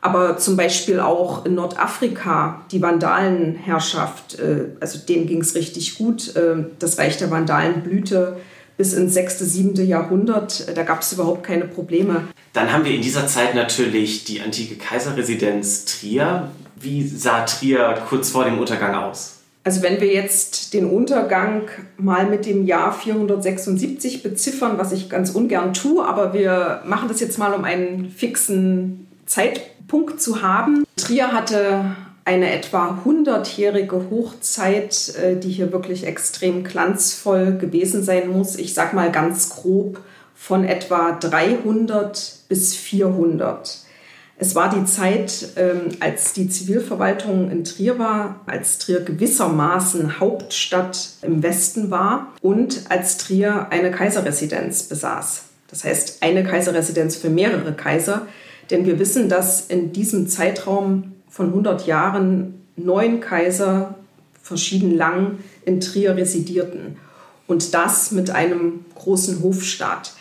Aber 0.00 0.36
zum 0.36 0.56
Beispiel 0.56 1.00
auch 1.00 1.44
in 1.44 1.54
Nordafrika, 1.54 2.62
die 2.70 2.80
Vandalenherrschaft, 2.82 4.38
äh, 4.38 4.66
also 4.80 4.98
denen 4.98 5.26
ging 5.26 5.40
es 5.40 5.54
richtig 5.54 5.96
gut. 5.96 6.36
Äh, 6.36 6.66
das 6.78 6.98
Reich 6.98 7.16
der 7.16 7.30
Vandalen 7.30 7.82
blühte 7.82 8.36
bis 8.76 8.92
ins 8.92 9.14
6., 9.14 9.40
7. 9.40 9.86
Jahrhundert. 9.86 10.76
Da 10.76 10.82
gab 10.84 11.00
es 11.00 11.12
überhaupt 11.12 11.42
keine 11.42 11.64
Probleme. 11.64 12.28
Dann 12.52 12.72
haben 12.72 12.84
wir 12.84 12.94
in 12.94 13.02
dieser 13.02 13.26
Zeit 13.26 13.54
natürlich 13.54 14.24
die 14.24 14.40
antike 14.40 14.76
Kaiserresidenz 14.76 15.86
Trier. 15.86 16.50
Wie 16.76 17.06
sah 17.06 17.44
Trier 17.44 18.00
kurz 18.08 18.30
vor 18.30 18.44
dem 18.44 18.58
Untergang 18.58 18.94
aus? 18.94 19.37
Also 19.68 19.82
wenn 19.82 20.00
wir 20.00 20.10
jetzt 20.10 20.72
den 20.72 20.88
Untergang 20.88 21.68
mal 21.98 22.24
mit 22.24 22.46
dem 22.46 22.64
Jahr 22.64 22.90
476 22.90 24.22
beziffern, 24.22 24.78
was 24.78 24.92
ich 24.92 25.10
ganz 25.10 25.28
ungern 25.28 25.74
tue, 25.74 26.02
aber 26.02 26.32
wir 26.32 26.80
machen 26.86 27.06
das 27.08 27.20
jetzt 27.20 27.38
mal, 27.38 27.52
um 27.52 27.64
einen 27.64 28.08
fixen 28.08 29.06
Zeitpunkt 29.26 30.22
zu 30.22 30.40
haben. 30.40 30.86
Trier 30.96 31.32
hatte 31.32 31.84
eine 32.24 32.50
etwa 32.50 32.98
100-jährige 33.04 34.06
Hochzeit, 34.10 35.14
äh, 35.22 35.36
die 35.36 35.50
hier 35.50 35.70
wirklich 35.70 36.06
extrem 36.06 36.64
glanzvoll 36.64 37.58
gewesen 37.58 38.02
sein 38.02 38.30
muss. 38.30 38.56
Ich 38.56 38.72
sage 38.72 38.96
mal 38.96 39.12
ganz 39.12 39.50
grob 39.50 40.00
von 40.34 40.64
etwa 40.64 41.12
300 41.12 42.36
bis 42.48 42.74
400. 42.74 43.80
Es 44.40 44.54
war 44.54 44.70
die 44.70 44.84
Zeit, 44.84 45.48
ähm, 45.56 45.96
als 45.98 46.32
die 46.32 46.48
Zivilverwaltung 46.48 47.50
in 47.50 47.64
Trier 47.64 47.98
war, 47.98 48.40
als 48.46 48.78
Trier 48.78 49.00
gewissermaßen 49.00 50.20
Hauptstadt 50.20 51.10
im 51.22 51.42
Westen 51.42 51.90
war 51.90 52.28
und 52.40 52.82
als 52.88 53.18
Trier 53.18 53.66
eine 53.70 53.90
Kaiserresidenz 53.90 54.84
besaß. 54.84 55.42
Das 55.68 55.82
heißt, 55.82 56.22
eine 56.22 56.44
Kaiserresidenz 56.44 57.16
für 57.16 57.30
mehrere 57.30 57.72
Kaiser. 57.72 58.28
Denn 58.70 58.86
wir 58.86 58.98
wissen, 59.00 59.28
dass 59.28 59.66
in 59.66 59.92
diesem 59.92 60.28
Zeitraum 60.28 61.14
von 61.28 61.46
100 61.48 61.86
Jahren 61.86 62.62
neun 62.76 63.20
Kaiser 63.20 63.96
verschieden 64.40 64.96
lang 64.96 65.38
in 65.64 65.80
Trier 65.80 66.16
residierten. 66.16 66.96
Und 67.48 67.74
das 67.74 68.12
mit 68.12 68.30
einem 68.30 68.84
großen 68.94 69.42
Hofstaat. 69.42 70.12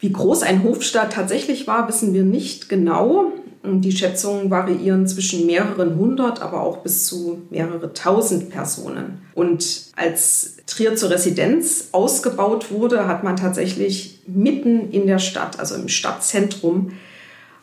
Wie 0.00 0.12
groß 0.12 0.42
ein 0.42 0.62
Hofstaat 0.62 1.12
tatsächlich 1.14 1.66
war, 1.66 1.88
wissen 1.88 2.12
wir 2.14 2.24
nicht 2.24 2.68
genau. 2.68 3.32
Die 3.66 3.92
Schätzungen 3.92 4.50
variieren 4.50 5.06
zwischen 5.06 5.46
mehreren 5.46 5.96
hundert, 5.96 6.42
aber 6.42 6.60
auch 6.60 6.78
bis 6.78 7.06
zu 7.06 7.42
mehrere 7.48 7.94
tausend 7.94 8.50
Personen. 8.50 9.22
Und 9.34 9.86
als 9.96 10.56
Trier 10.66 10.96
zur 10.96 11.10
Residenz 11.10 11.88
ausgebaut 11.92 12.70
wurde, 12.70 13.08
hat 13.08 13.24
man 13.24 13.36
tatsächlich 13.36 14.20
mitten 14.26 14.90
in 14.90 15.06
der 15.06 15.18
Stadt, 15.18 15.58
also 15.58 15.76
im 15.76 15.88
Stadtzentrum, 15.88 16.92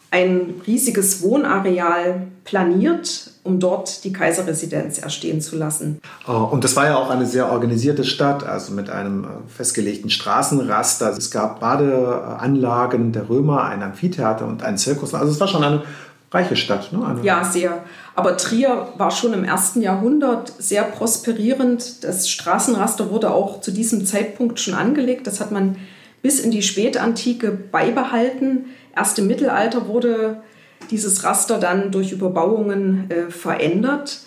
ein 0.09 0.55
riesiges 0.65 1.21
Wohnareal 1.21 2.27
planiert, 2.45 3.30
um 3.43 3.59
dort 3.59 4.03
die 4.03 4.13
Kaiserresidenz 4.13 4.99
erstehen 4.99 5.41
zu 5.41 5.55
lassen. 5.55 5.99
Oh, 6.27 6.47
und 6.51 6.63
das 6.63 6.75
war 6.75 6.85
ja 6.85 6.95
auch 6.95 7.09
eine 7.09 7.25
sehr 7.25 7.51
organisierte 7.51 8.03
Stadt, 8.03 8.43
also 8.43 8.71
mit 8.73 8.89
einem 8.89 9.23
äh, 9.23 9.27
festgelegten 9.47 10.09
Straßenraster. 10.09 11.09
Es 11.17 11.31
gab 11.31 11.59
Badeanlagen 11.59 13.11
der 13.11 13.29
Römer, 13.29 13.63
ein 13.63 13.81
Amphitheater 13.81 14.45
und 14.45 14.63
einen 14.63 14.77
Zirkus. 14.77 15.13
Also 15.13 15.31
es 15.31 15.39
war 15.39 15.47
schon 15.47 15.63
eine 15.63 15.83
reiche 16.31 16.55
Stadt. 16.55 16.93
Ne? 16.93 17.05
Eine 17.05 17.23
ja, 17.23 17.43
sehr. 17.43 17.83
Aber 18.15 18.37
Trier 18.37 18.89
war 18.97 19.11
schon 19.11 19.33
im 19.33 19.43
ersten 19.43 19.81
Jahrhundert 19.81 20.53
sehr 20.59 20.83
prosperierend. 20.83 22.03
Das 22.03 22.29
Straßenraster 22.29 23.09
wurde 23.09 23.31
auch 23.31 23.61
zu 23.61 23.71
diesem 23.71 24.05
Zeitpunkt 24.05 24.59
schon 24.59 24.73
angelegt. 24.73 25.27
Das 25.27 25.39
hat 25.39 25.51
man 25.51 25.77
bis 26.21 26.39
in 26.39 26.51
die 26.51 26.61
Spätantike 26.61 27.51
beibehalten. 27.51 28.65
Erst 28.95 29.17
im 29.19 29.27
Mittelalter 29.27 29.87
wurde 29.87 30.41
dieses 30.89 31.23
Raster 31.23 31.59
dann 31.59 31.91
durch 31.91 32.11
Überbauungen 32.11 33.09
äh, 33.11 33.31
verändert. 33.31 34.21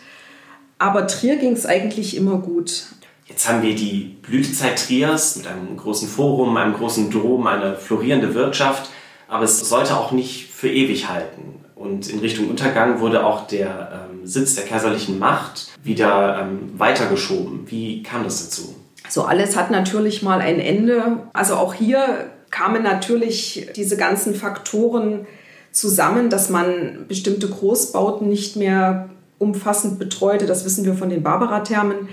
Aber 0.78 1.06
Trier 1.06 1.36
ging 1.36 1.52
es 1.52 1.66
eigentlich 1.66 2.16
immer 2.16 2.38
gut. 2.38 2.86
Jetzt 3.26 3.48
haben 3.48 3.62
wir 3.62 3.74
die 3.74 4.16
Blütezeit 4.22 4.86
Triers 4.86 5.36
mit 5.36 5.46
einem 5.46 5.76
großen 5.76 6.08
Forum, 6.08 6.56
einem 6.56 6.74
großen 6.74 7.10
Dom, 7.10 7.46
eine 7.46 7.76
florierende 7.76 8.34
Wirtschaft. 8.34 8.90
Aber 9.28 9.44
es 9.44 9.66
sollte 9.68 9.96
auch 9.96 10.12
nicht 10.12 10.50
für 10.50 10.68
ewig 10.68 11.08
halten. 11.08 11.64
Und 11.74 12.08
in 12.08 12.20
Richtung 12.20 12.48
Untergang 12.48 13.00
wurde 13.00 13.24
auch 13.24 13.46
der 13.46 14.08
ähm, 14.10 14.26
Sitz 14.26 14.54
der 14.54 14.64
kaiserlichen 14.64 15.18
Macht 15.18 15.68
wieder 15.82 16.40
ähm, 16.40 16.72
weitergeschoben. 16.78 17.70
Wie 17.70 18.02
kam 18.02 18.24
das 18.24 18.44
dazu? 18.44 18.74
So 19.08 19.24
alles 19.24 19.56
hat 19.56 19.70
natürlich 19.70 20.22
mal 20.22 20.40
ein 20.40 20.60
Ende. 20.60 21.18
Also 21.32 21.56
auch 21.56 21.74
hier 21.74 22.30
kamen 22.50 22.82
natürlich 22.82 23.68
diese 23.74 23.96
ganzen 23.96 24.34
Faktoren 24.34 25.26
zusammen, 25.74 26.30
dass 26.30 26.48
man 26.48 27.04
bestimmte 27.08 27.48
Großbauten 27.48 28.28
nicht 28.28 28.56
mehr 28.56 29.10
umfassend 29.38 29.98
betreute. 29.98 30.46
Das 30.46 30.64
wissen 30.64 30.84
wir 30.84 30.94
von 30.94 31.10
den 31.10 31.22
Barbara-Thermen. 31.22 32.08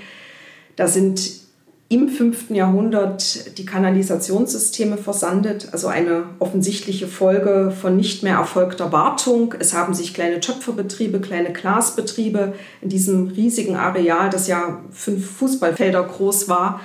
Da 0.76 0.88
sind 0.88 1.42
im 1.90 2.08
5. 2.08 2.52
Jahrhundert 2.52 3.58
die 3.58 3.66
Kanalisationssysteme 3.66 4.98
versandet, 4.98 5.68
also 5.74 5.88
eine 5.88 6.24
offensichtliche 6.40 7.08
Folge 7.08 7.74
von 7.80 7.98
nicht 7.98 8.24
mehr 8.24 8.36
erfolgter 8.36 8.92
Wartung. 8.94 9.54
Es 9.60 9.74
haben 9.74 9.94
sich 9.94 10.14
kleine 10.14 10.40
Töpferbetriebe, 10.40 11.20
kleine 11.20 11.52
Glasbetriebe 11.52 12.54
in 12.82 12.90
diesem 12.90 13.28
riesigen 13.28 13.76
Areal, 13.76 14.30
das 14.30 14.48
ja 14.48 14.80
fünf 14.92 15.30
Fußballfelder 15.32 16.04
groß 16.04 16.48
war, 16.48 16.80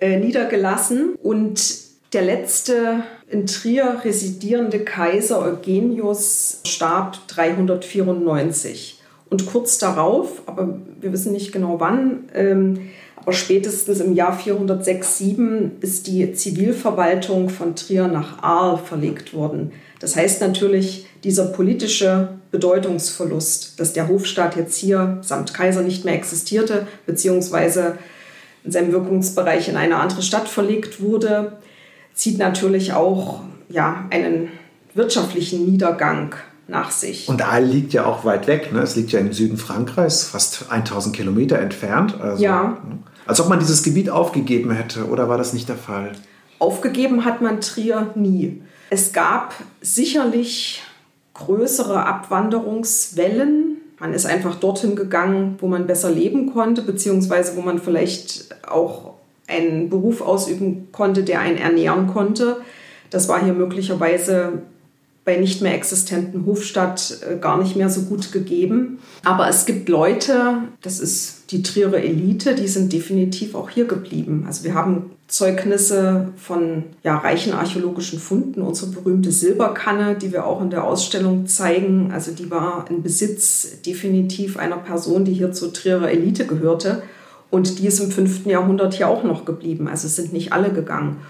äh, 0.00 0.18
niedergelassen. 0.18 1.14
Und 1.22 1.78
der 2.12 2.22
letzte 2.22 3.04
in 3.28 3.46
Trier 3.46 4.00
residierende 4.04 4.80
Kaiser 4.80 5.42
Eugenius 5.42 6.60
starb 6.64 7.18
394. 7.28 9.00
Und 9.28 9.46
kurz 9.46 9.78
darauf, 9.78 10.42
aber 10.46 10.78
wir 11.00 11.12
wissen 11.12 11.32
nicht 11.32 11.50
genau 11.50 11.80
wann, 11.80 12.28
ähm, 12.34 12.90
aber 13.16 13.32
spätestens 13.32 13.98
im 13.98 14.14
Jahr 14.14 14.38
406, 14.38 15.18
7 15.18 15.72
ist 15.80 16.06
die 16.06 16.32
Zivilverwaltung 16.32 17.48
von 17.48 17.74
Trier 17.74 18.06
nach 18.06 18.40
Aal 18.44 18.78
verlegt 18.78 19.34
worden. 19.34 19.72
Das 19.98 20.14
heißt 20.14 20.40
natürlich, 20.40 21.06
dieser 21.24 21.46
politische 21.46 22.28
Bedeutungsverlust, 22.52 23.80
dass 23.80 23.92
der 23.92 24.06
Hofstaat 24.06 24.56
jetzt 24.56 24.76
hier 24.76 25.18
samt 25.22 25.54
Kaiser 25.54 25.82
nicht 25.82 26.04
mehr 26.04 26.14
existierte, 26.14 26.86
beziehungsweise 27.04 27.98
in 28.62 28.70
seinem 28.70 28.92
Wirkungsbereich 28.92 29.68
in 29.68 29.76
eine 29.76 29.96
andere 29.96 30.22
Stadt 30.22 30.48
verlegt 30.48 31.00
wurde, 31.00 31.58
zieht 32.16 32.38
natürlich 32.38 32.94
auch 32.94 33.42
ja, 33.68 34.06
einen 34.10 34.48
wirtschaftlichen 34.94 35.64
Niedergang 35.66 36.34
nach 36.66 36.90
sich. 36.90 37.28
Und 37.28 37.46
Aal 37.46 37.64
liegt 37.64 37.92
ja 37.92 38.06
auch 38.06 38.24
weit 38.24 38.48
weg. 38.48 38.72
Ne? 38.72 38.80
Es 38.80 38.96
liegt 38.96 39.12
ja 39.12 39.20
im 39.20 39.32
Süden 39.32 39.56
Frankreichs, 39.56 40.24
fast 40.24 40.70
1000 40.70 41.14
Kilometer 41.14 41.60
entfernt. 41.60 42.20
Also, 42.20 42.42
ja. 42.42 42.78
Ne? 42.88 42.98
Als 43.26 43.40
ob 43.40 43.48
man 43.48 43.60
dieses 43.60 43.82
Gebiet 43.82 44.10
aufgegeben 44.10 44.72
hätte, 44.72 45.06
oder 45.06 45.28
war 45.28 45.38
das 45.38 45.52
nicht 45.52 45.68
der 45.68 45.76
Fall? 45.76 46.12
Aufgegeben 46.58 47.24
hat 47.24 47.42
man 47.42 47.60
Trier 47.60 48.12
nie. 48.14 48.62
Es 48.88 49.12
gab 49.12 49.54
sicherlich 49.80 50.82
größere 51.34 52.04
Abwanderungswellen. 52.06 53.76
Man 54.00 54.14
ist 54.14 54.26
einfach 54.26 54.54
dorthin 54.56 54.96
gegangen, 54.96 55.56
wo 55.60 55.68
man 55.68 55.86
besser 55.86 56.10
leben 56.10 56.52
konnte, 56.52 56.82
beziehungsweise 56.82 57.56
wo 57.56 57.62
man 57.62 57.78
vielleicht 57.78 58.56
auch 58.66 59.14
einen 59.48 59.88
Beruf 59.88 60.20
ausüben 60.20 60.88
konnte, 60.92 61.22
der 61.22 61.40
einen 61.40 61.58
ernähren 61.58 62.06
konnte. 62.06 62.58
Das 63.10 63.28
war 63.28 63.42
hier 63.42 63.52
möglicherweise 63.52 64.62
bei 65.26 65.36
nicht 65.36 65.60
mehr 65.60 65.74
existenten 65.74 66.46
Hofstadt 66.46 67.18
äh, 67.28 67.36
gar 67.36 67.58
nicht 67.58 67.74
mehr 67.74 67.90
so 67.90 68.02
gut 68.02 68.30
gegeben. 68.30 69.00
Aber 69.24 69.48
es 69.48 69.66
gibt 69.66 69.88
Leute, 69.88 70.58
das 70.82 71.00
ist 71.00 71.50
die 71.50 71.62
Trierer 71.62 71.98
Elite, 71.98 72.54
die 72.54 72.68
sind 72.68 72.92
definitiv 72.92 73.56
auch 73.56 73.68
hier 73.68 73.86
geblieben. 73.86 74.44
Also 74.46 74.62
wir 74.62 74.74
haben 74.74 75.10
Zeugnisse 75.26 76.28
von 76.36 76.84
ja, 77.02 77.16
reichen 77.16 77.52
archäologischen 77.52 78.20
Funden. 78.20 78.62
Unsere 78.62 78.92
berühmte 78.92 79.32
Silberkanne, 79.32 80.14
die 80.14 80.30
wir 80.30 80.46
auch 80.46 80.62
in 80.62 80.70
der 80.70 80.84
Ausstellung 80.84 81.48
zeigen, 81.48 82.12
also 82.12 82.30
die 82.30 82.48
war 82.48 82.84
in 82.88 83.02
Besitz 83.02 83.82
definitiv 83.84 84.56
einer 84.56 84.76
Person, 84.76 85.24
die 85.24 85.32
hier 85.32 85.50
zur 85.50 85.72
Trierer 85.72 86.08
Elite 86.08 86.46
gehörte. 86.46 87.02
Und 87.56 87.78
die 87.78 87.86
ist 87.86 88.00
im 88.00 88.10
5. 88.10 88.44
Jahrhundert 88.44 88.92
hier 88.92 89.08
auch 89.08 89.24
noch 89.24 89.46
geblieben. 89.46 89.88
Also 89.88 90.08
es 90.08 90.16
sind 90.16 90.34
nicht 90.34 90.52
alle 90.52 90.68
gegangen. 90.68 91.22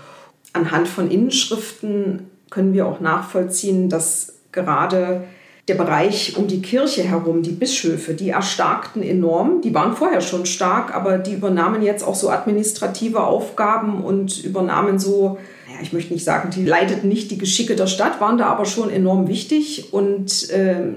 Anhand 0.52 0.88
von 0.88 1.09
Inschriften 1.09 2.26
können 2.50 2.73
wir 2.73 2.88
auch 2.88 2.99
nachvollziehen, 2.99 3.88
dass 3.88 4.35
gerade 4.50 5.23
der 5.68 5.76
Bereich 5.76 6.37
um 6.37 6.49
die 6.49 6.62
Kirche 6.62 7.04
herum, 7.04 7.42
die 7.42 7.52
Bischöfe, 7.52 8.14
die 8.14 8.30
erstarkten 8.30 9.04
enorm. 9.04 9.61
Die 9.61 9.73
waren 9.73 9.95
vorher 9.95 10.21
schon 10.21 10.47
stark, 10.47 10.92
aber 10.92 11.18
die 11.18 11.35
übernahmen 11.35 11.80
jetzt 11.83 12.02
auch 12.02 12.16
so 12.16 12.28
administrative 12.28 13.23
Aufgaben 13.23 14.02
und 14.02 14.42
übernahmen 14.42 14.99
so, 14.99 15.38
ja, 15.73 15.80
ich 15.80 15.92
möchte 15.92 16.12
nicht 16.12 16.25
sagen, 16.25 16.50
die 16.50 16.64
leiteten 16.64 17.09
nicht 17.09 17.30
die 17.30 17.38
Geschicke 17.38 17.76
der 17.76 17.87
Stadt, 17.87 18.21
waren 18.21 18.37
da 18.37 18.47
aber 18.47 18.64
schon 18.64 18.90
enorm 18.90 19.28
wichtig 19.28 19.92
und 19.92 20.50
äh, 20.50 20.88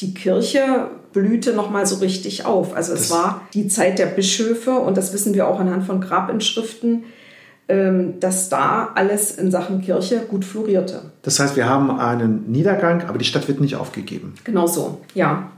die 0.00 0.12
Kirche 0.12 0.88
blühte 1.12 1.52
noch 1.52 1.70
mal 1.70 1.86
so 1.86 1.96
richtig 1.96 2.44
auf. 2.44 2.74
Also 2.74 2.92
es 2.92 3.08
das 3.08 3.10
war 3.10 3.42
die 3.54 3.68
Zeit 3.68 3.98
der 3.98 4.06
Bischöfe 4.06 4.72
und 4.72 4.96
das 4.96 5.12
wissen 5.12 5.34
wir 5.34 5.48
auch 5.48 5.60
anhand 5.60 5.84
von 5.84 6.00
Grabinschriften, 6.00 7.04
ähm, 7.68 8.20
dass 8.20 8.48
da 8.48 8.90
alles 8.94 9.32
in 9.32 9.50
Sachen 9.50 9.80
Kirche 9.80 10.20
gut 10.28 10.44
florierte. 10.44 11.12
Das 11.22 11.38
heißt, 11.38 11.56
wir 11.56 11.68
haben 11.68 11.90
einen 11.98 12.50
Niedergang, 12.50 13.04
aber 13.08 13.18
die 13.18 13.24
Stadt 13.24 13.48
wird 13.48 13.60
nicht 13.60 13.76
aufgegeben. 13.76 14.34
Genau 14.44 14.66
so, 14.66 15.00
ja. 15.14 15.50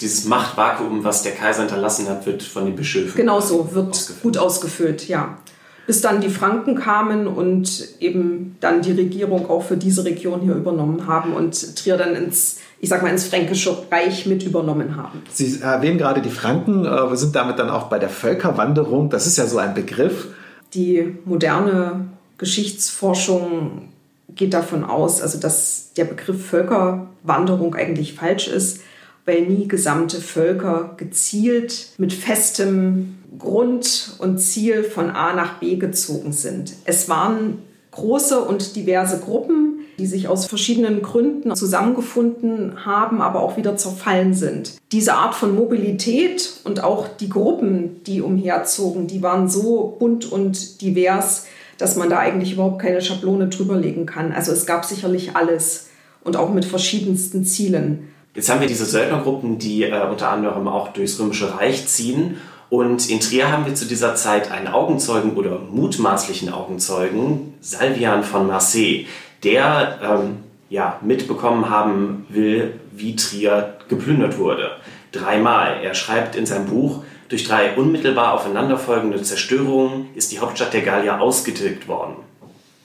Dieses 0.00 0.26
Machtvakuum, 0.26 1.02
was 1.02 1.22
der 1.22 1.32
Kaiser 1.32 1.60
hinterlassen 1.60 2.08
hat, 2.08 2.26
wird 2.26 2.42
von 2.42 2.66
den 2.66 2.76
Bischöfen. 2.76 3.16
Genau 3.16 3.40
so, 3.40 3.72
wird 3.72 3.90
ausgefüllt. 3.90 4.22
gut 4.22 4.38
ausgefüllt, 4.38 5.08
ja. 5.08 5.38
Bis 5.86 6.00
dann 6.00 6.20
die 6.20 6.28
Franken 6.28 6.76
kamen 6.76 7.26
und 7.26 7.88
eben 8.00 8.56
dann 8.60 8.82
die 8.82 8.92
Regierung 8.92 9.50
auch 9.50 9.62
für 9.62 9.76
diese 9.76 10.04
Region 10.04 10.40
hier 10.40 10.54
übernommen 10.54 11.06
haben 11.06 11.32
und 11.32 11.76
Trier 11.76 11.96
dann 11.96 12.14
ins 12.14 12.58
ich 12.82 12.88
sag 12.88 13.00
mal, 13.00 13.10
ins 13.10 13.26
Fränkische 13.28 13.78
Reich 13.92 14.26
mit 14.26 14.42
übernommen 14.42 14.96
haben. 14.96 15.22
Sie 15.30 15.60
erwähnen 15.60 15.98
gerade 15.98 16.20
die 16.20 16.30
Franken. 16.30 16.84
Äh, 16.84 17.10
wir 17.10 17.16
sind 17.16 17.36
damit 17.36 17.60
dann 17.60 17.70
auch 17.70 17.84
bei 17.84 18.00
der 18.00 18.08
Völkerwanderung. 18.08 19.08
Das 19.08 19.28
ist 19.28 19.38
ja 19.38 19.46
so 19.46 19.58
ein 19.58 19.72
Begriff. 19.72 20.26
Die 20.74 21.16
moderne 21.24 22.08
Geschichtsforschung 22.38 23.88
geht 24.34 24.52
davon 24.52 24.82
aus, 24.82 25.22
also 25.22 25.38
dass 25.38 25.92
der 25.96 26.06
Begriff 26.06 26.44
Völkerwanderung 26.44 27.76
eigentlich 27.76 28.14
falsch 28.14 28.48
ist. 28.48 28.80
weil 29.24 29.42
nie 29.42 29.68
gesamte 29.68 30.20
Völker 30.20 30.94
gezielt 30.96 31.90
mit 31.98 32.12
festem 32.12 33.18
Grund 33.38 34.16
und 34.18 34.38
Ziel 34.38 34.84
von 34.84 35.10
A 35.10 35.34
nach 35.34 35.58
B 35.58 35.76
gezogen 35.76 36.32
sind. 36.32 36.72
Es 36.84 37.08
waren 37.08 37.58
große 37.92 38.40
und 38.40 38.76
diverse 38.76 39.20
Gruppen, 39.20 39.80
die 39.98 40.06
sich 40.06 40.28
aus 40.28 40.46
verschiedenen 40.46 41.02
Gründen 41.02 41.54
zusammengefunden 41.54 42.84
haben, 42.84 43.20
aber 43.20 43.40
auch 43.40 43.56
wieder 43.56 43.76
zerfallen 43.76 44.34
sind. 44.34 44.78
Diese 44.90 45.14
Art 45.14 45.34
von 45.34 45.54
Mobilität 45.54 46.54
und 46.64 46.82
auch 46.82 47.08
die 47.08 47.28
Gruppen, 47.28 48.02
die 48.04 48.22
umherzogen, 48.22 49.06
die 49.06 49.22
waren 49.22 49.48
so 49.48 49.96
bunt 49.98 50.30
und 50.30 50.80
divers, 50.80 51.46
dass 51.78 51.96
man 51.96 52.10
da 52.10 52.18
eigentlich 52.18 52.54
überhaupt 52.54 52.80
keine 52.80 53.02
Schablone 53.02 53.48
drüberlegen 53.48 54.06
kann. 54.06 54.32
Also 54.32 54.52
es 54.52 54.66
gab 54.66 54.84
sicherlich 54.84 55.36
alles 55.36 55.88
und 56.24 56.36
auch 56.36 56.52
mit 56.52 56.64
verschiedensten 56.64 57.44
Zielen. 57.44 58.08
Jetzt 58.34 58.48
haben 58.48 58.60
wir 58.60 58.68
diese 58.68 58.86
Söldnergruppen, 58.86 59.58
die 59.58 59.82
äh, 59.82 60.08
unter 60.08 60.30
anderem 60.30 60.66
auch 60.66 60.88
durchs 60.88 61.20
Römische 61.20 61.58
Reich 61.58 61.86
ziehen. 61.86 62.38
Und 62.72 63.10
in 63.10 63.20
Trier 63.20 63.52
haben 63.52 63.66
wir 63.66 63.74
zu 63.74 63.84
dieser 63.84 64.14
Zeit 64.14 64.50
einen 64.50 64.68
Augenzeugen 64.68 65.36
oder 65.36 65.58
mutmaßlichen 65.58 66.50
Augenzeugen, 66.50 67.52
Salvian 67.60 68.24
von 68.24 68.46
Marseille, 68.46 69.04
der 69.44 69.98
ähm, 70.02 70.38
ja, 70.70 70.98
mitbekommen 71.02 71.68
haben 71.68 72.24
will, 72.30 72.80
wie 72.90 73.14
Trier 73.14 73.76
geplündert 73.90 74.38
wurde. 74.38 74.70
Dreimal. 75.12 75.80
Er 75.82 75.94
schreibt 75.94 76.34
in 76.34 76.46
seinem 76.46 76.64
Buch, 76.64 77.04
durch 77.28 77.44
drei 77.44 77.76
unmittelbar 77.76 78.32
aufeinanderfolgende 78.32 79.20
Zerstörungen 79.20 80.06
ist 80.14 80.32
die 80.32 80.38
Hauptstadt 80.38 80.72
der 80.72 80.80
Gallier 80.80 81.20
ausgetilgt 81.20 81.88
worden. 81.88 82.14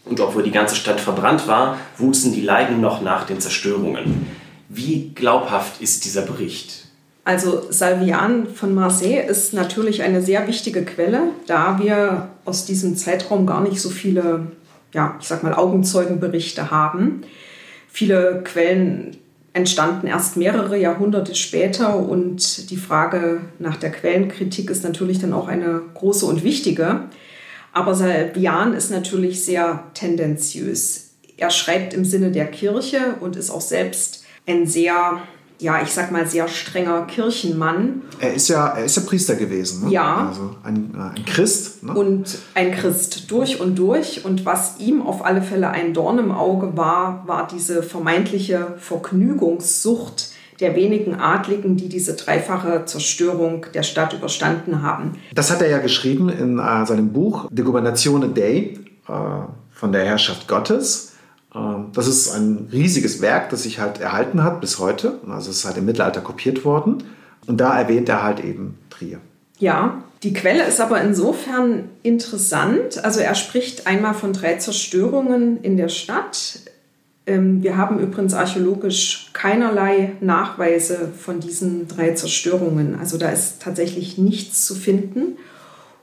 Und 0.03 0.20
obwohl 0.20 0.44
die 0.44 0.51
ganze 0.51 0.75
Stadt 0.75 1.00
verbrannt 1.00 1.48
war, 1.48 1.77
wuchsen 1.98 2.34
die 2.34 2.41
Leiden 2.41 2.82
noch 2.82 3.01
nach 3.01 3.25
den 3.25 3.39
Zerstörungen. 3.39 4.27
Wie 4.67 5.13
glaubhaft 5.15 5.79
ist 5.79 6.03
dieser 6.03 6.24
Bericht? 6.24 6.87
Also 7.27 7.65
Salvian 7.72 8.48
von 8.48 8.74
Marseille 8.74 9.19
ist 9.19 9.53
natürlich 9.53 10.01
eine 10.01 10.22
sehr 10.22 10.48
wichtige 10.48 10.86
Quelle, 10.86 11.24
da 11.46 11.77
wir 11.77 12.29
aus 12.46 12.65
diesem 12.65 12.96
Zeitraum 12.96 13.46
gar 13.46 13.60
nicht 13.60 13.81
so 13.81 13.89
viele, 13.89 14.48
ja, 14.93 15.17
ich 15.19 15.27
sag 15.27 15.43
mal 15.43 15.53
Augenzeugenberichte 15.53 16.72
haben. 16.72 17.24
Viele 17.89 18.43
Quellen 18.46 19.17
entstanden 19.51 20.07
erst 20.07 20.38
mehrere 20.38 20.77
Jahrhunderte 20.77 21.36
später 21.36 21.98
und 21.98 22.72
die 22.72 22.77
Frage 22.77 23.41
nach 23.60 23.75
der 23.75 23.91
Quellenkritik 23.91 24.69
ist 24.69 24.86
natürlich 24.86 25.19
dann 25.19 25.34
auch 25.34 25.50
eine 25.50 25.81
große 25.96 26.25
und 26.25 26.46
wichtige. 26.46 27.01
Aber 27.74 27.93
Salvian 27.93 28.72
ist 28.72 28.89
natürlich 28.89 29.43
sehr 29.43 29.84
tendenziös. 29.96 31.10
Er 31.36 31.50
schreibt 31.50 31.93
im 31.93 32.05
Sinne 32.05 32.31
der 32.31 32.46
Kirche 32.46 33.15
und 33.19 33.36
ist 33.36 33.50
auch 33.50 33.60
selbst 33.60 34.24
ein 34.48 34.65
sehr, 34.65 35.22
ja, 35.59 35.81
ich 35.81 35.91
sag 35.91 36.11
mal, 36.11 36.25
sehr 36.27 36.47
strenger 36.47 37.05
Kirchenmann. 37.07 38.03
Er 38.19 38.33
ist 38.33 38.47
ja, 38.47 38.67
er 38.67 38.85
ist 38.85 38.95
ja 38.95 39.03
Priester 39.03 39.35
gewesen. 39.35 39.85
Ne? 39.85 39.93
Ja. 39.93 40.27
Also 40.27 40.55
ein, 40.63 40.93
ein 40.95 41.25
Christ. 41.25 41.83
Ne? 41.83 41.93
Und 41.93 42.37
ein 42.53 42.71
Christ 42.71 43.31
durch 43.31 43.59
und 43.59 43.77
durch. 43.77 44.23
Und 44.23 44.45
was 44.45 44.79
ihm 44.79 45.01
auf 45.01 45.25
alle 45.25 45.41
Fälle 45.41 45.69
ein 45.69 45.93
Dorn 45.93 46.19
im 46.19 46.31
Auge 46.31 46.77
war, 46.77 47.23
war 47.27 47.47
diese 47.47 47.81
vermeintliche 47.81 48.75
Vergnügungssucht 48.77 50.31
der 50.59 50.75
wenigen 50.75 51.15
Adligen, 51.15 51.77
die 51.77 51.89
diese 51.89 52.15
dreifache 52.15 52.85
Zerstörung 52.85 53.67
der 53.73 53.83
Stadt 53.83 54.13
überstanden 54.13 54.81
haben. 54.81 55.13
Das 55.33 55.51
hat 55.51 55.61
er 55.61 55.69
ja 55.69 55.77
geschrieben 55.77 56.29
in 56.29 56.59
äh, 56.59 56.85
seinem 56.85 57.13
Buch 57.13 57.47
De 57.51 57.63
Gubernatione 57.63 58.29
Dei 58.29 58.77
äh, 59.07 59.13
von 59.71 59.91
der 59.91 60.05
Herrschaft 60.05 60.47
Gottes. 60.47 61.06
Ähm, 61.57 61.87
das 61.93 62.07
ist 62.07 62.33
ein 62.33 62.69
riesiges 62.71 63.21
Werk, 63.21 63.49
das 63.49 63.63
sich 63.63 63.79
halt 63.79 63.99
erhalten 63.99 64.43
hat 64.43 64.61
bis 64.61 64.79
heute. 64.79 65.19
Also 65.27 65.49
es 65.49 65.57
ist 65.57 65.65
halt 65.65 65.77
im 65.77 65.85
Mittelalter 65.85 66.21
kopiert 66.21 66.65
worden. 66.65 67.03
Und 67.47 67.57
da 67.57 67.79
erwähnt 67.79 68.09
er 68.09 68.23
halt 68.23 68.43
eben 68.43 68.77
Trier. 68.89 69.19
Ja, 69.59 70.03
die 70.23 70.33
Quelle 70.33 70.65
ist 70.65 70.81
aber 70.81 71.01
insofern 71.01 71.89
interessant. 72.03 73.03
Also 73.03 73.19
er 73.19 73.35
spricht 73.35 73.87
einmal 73.87 74.13
von 74.13 74.33
drei 74.33 74.55
Zerstörungen 74.55 75.61
in 75.61 75.77
der 75.77 75.89
Stadt. 75.89 76.59
Ähm, 77.25 77.63
wir 77.63 77.77
haben 77.77 78.00
übrigens 78.00 78.33
archäologisch 78.33 79.29
keinerlei 79.33 80.13
Nachweise 80.22 81.11
von 81.17 81.39
diesen 81.39 81.87
drei 81.87 82.13
Zerstörungen. 82.13 83.00
Also 83.00 83.17
da 83.17 83.29
ist 83.29 83.61
tatsächlich 83.61 84.17
nichts 84.17 84.65
zu 84.65 84.75
finden. 84.75 85.37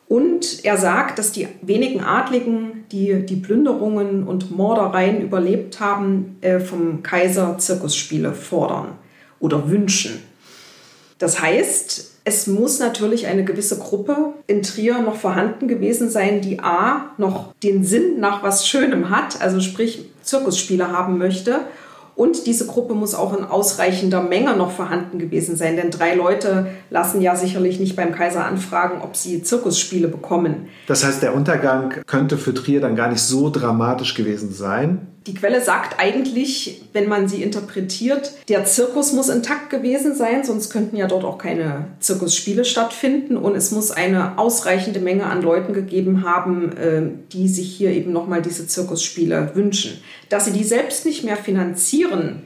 Und 0.07 0.65
er 0.65 0.77
sagt, 0.77 1.19
dass 1.19 1.33
die 1.33 1.49
wenigen 1.63 2.01
Adligen, 2.01 2.74
die 2.95 3.27
die 3.27 3.37
Plünderungen 3.37 4.25
und 4.25 4.51
Mordereien 4.57 5.21
überlebt 5.21 5.81
haben, 5.81 6.37
äh, 6.41 6.61
vom 6.61 7.03
Kaiser 7.03 7.59
Zirkusspiele 7.59 8.33
fordern 8.33 8.93
oder 9.41 9.69
wünschen. 9.69 10.23
Das 11.19 11.41
heißt, 11.41 12.13
es 12.25 12.47
muss 12.47 12.79
natürlich 12.79 13.27
eine 13.27 13.45
gewisse 13.45 13.79
Gruppe 13.79 14.33
in 14.47 14.63
Trier 14.63 15.01
noch 15.01 15.17
vorhanden 15.17 15.69
gewesen 15.69 16.09
sein, 16.09 16.41
die 16.41 16.61
A, 16.61 17.11
noch 17.19 17.53
den 17.63 17.85
Sinn 17.85 18.21
nach 18.21 18.43
was 18.43 18.67
Schönem 18.67 19.11
hat, 19.11 19.43
also 19.43 19.61
sprich 19.61 20.07
Zirkusspiele 20.23 20.91
haben 20.91 21.19
möchte 21.19 21.61
und 22.17 22.47
diese 22.47 22.67
Gruppe 22.67 22.95
muss 22.95 23.15
auch 23.15 23.37
in 23.37 23.45
ausreichender 23.45 24.23
Menge 24.23 24.57
noch 24.57 24.71
vorhanden 24.71 25.19
gewesen 25.19 25.57
sein, 25.57 25.77
denn 25.77 25.91
drei 25.91 26.15
Leute 26.15 26.67
lassen 26.91 27.21
ja 27.21 27.35
sicherlich 27.35 27.81
nicht 27.81 27.97
beim 27.97 28.13
Kaiser 28.13 28.45
anfragen, 28.45 29.01
ob 29.03 29.17
sie 29.17 29.43
Zirkusspiele 29.43 30.09
bekommen. 30.09 30.69
Das 30.87 31.05
heißt, 31.05 31.23
der 31.23 31.35
Untergang 31.35 32.03
könnte 32.07 32.39
für 32.39 32.55
Trier 32.55 32.81
dann 32.81 32.95
gar 32.95 33.09
nicht 33.09 33.23
so 33.23 33.51
dramatisch 33.51 34.15
gewesen 34.15 34.53
sein. 34.53 35.14
Die 35.27 35.33
Quelle 35.33 35.63
sagt 35.63 35.99
eigentlich, 35.99 36.83
wenn 36.93 37.09
man 37.09 37.29
sie 37.29 37.43
interpretiert, 37.43 38.33
der 38.51 38.67
Zirkus 38.67 39.15
muss 39.15 39.31
intakt 39.31 39.71
gewesen 39.71 40.15
sein, 40.15 40.45
sonst 40.45 40.69
könnten 40.69 40.97
ja 40.97 41.07
dort 41.07 41.25
auch 41.25 41.39
keine 41.39 41.87
Zirkusspiele 42.01 42.67
stattfinden 42.67 43.39
und 43.39 43.57
es 43.57 43.71
muss 43.71 43.91
eine 43.91 44.39
ausreichende 44.39 45.01
Menge 45.01 45.25
an 45.25 45.41
Leuten 45.41 45.73
gegeben 45.73 46.25
haben, 46.25 46.77
äh, 46.77 47.03
die 47.33 47.49
sich 47.49 47.75
hier 47.75 47.91
eben 47.91 48.13
nochmal 48.13 48.43
diese 48.43 48.67
Zirkusspiele 48.67 49.53
wünschen. 49.55 49.99
Dass 50.29 50.45
sie 50.45 50.53
die 50.53 50.65
selbst 50.65 51.07
nicht 51.07 51.25
mehr 51.25 51.39
finanzieren, 51.39 52.43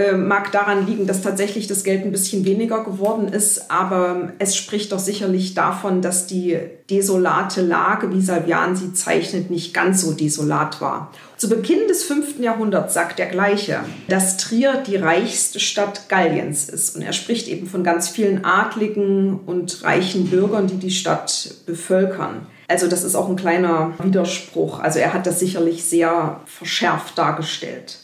äh, 0.00 0.16
mag 0.16 0.50
daran 0.50 0.86
liegen, 0.86 1.06
dass 1.06 1.20
tatsächlich 1.20 1.66
das 1.66 1.84
Geld 1.84 2.04
ein 2.04 2.12
bisschen 2.12 2.46
weniger 2.46 2.84
geworden 2.84 3.28
ist, 3.28 3.70
aber 3.70 4.32
es 4.38 4.56
spricht 4.56 4.92
doch 4.92 4.98
sicherlich 4.98 5.52
davon, 5.52 6.00
dass 6.00 6.26
die 6.26 6.58
desolate 6.88 7.60
Lage, 7.60 8.10
wie 8.10 8.22
Salvian 8.22 8.76
sie 8.76 8.94
zeichnet, 8.94 9.50
nicht 9.50 9.74
ganz 9.74 10.00
so 10.00 10.12
desolat 10.12 10.80
war. 10.80 11.12
Zu 11.36 11.50
Beginn 11.50 11.86
des 11.86 12.02
5. 12.04 12.40
Jahrhunderts 12.40 12.94
sagt 12.94 13.18
der 13.18 13.26
Gleiche, 13.26 13.80
dass 14.08 14.38
Trier 14.38 14.82
die 14.86 14.96
reichste 14.96 15.60
Stadt 15.60 16.08
Galliens 16.08 16.70
ist. 16.70 16.96
Und 16.96 17.02
er 17.02 17.12
spricht 17.12 17.46
eben 17.48 17.66
von 17.66 17.84
ganz 17.84 18.08
vielen 18.08 18.44
adligen 18.44 19.38
und 19.44 19.84
reichen 19.84 20.30
Bürgern, 20.30 20.66
die 20.66 20.78
die 20.78 20.90
Stadt 20.90 21.56
bevölkern. 21.66 22.46
Also 22.68 22.86
das 22.86 23.04
ist 23.04 23.16
auch 23.16 23.28
ein 23.28 23.36
kleiner 23.36 23.92
Widerspruch. 24.02 24.80
Also 24.80 24.98
er 24.98 25.12
hat 25.12 25.26
das 25.26 25.40
sicherlich 25.40 25.84
sehr 25.84 26.40
verschärft 26.46 27.18
dargestellt. 27.18 27.98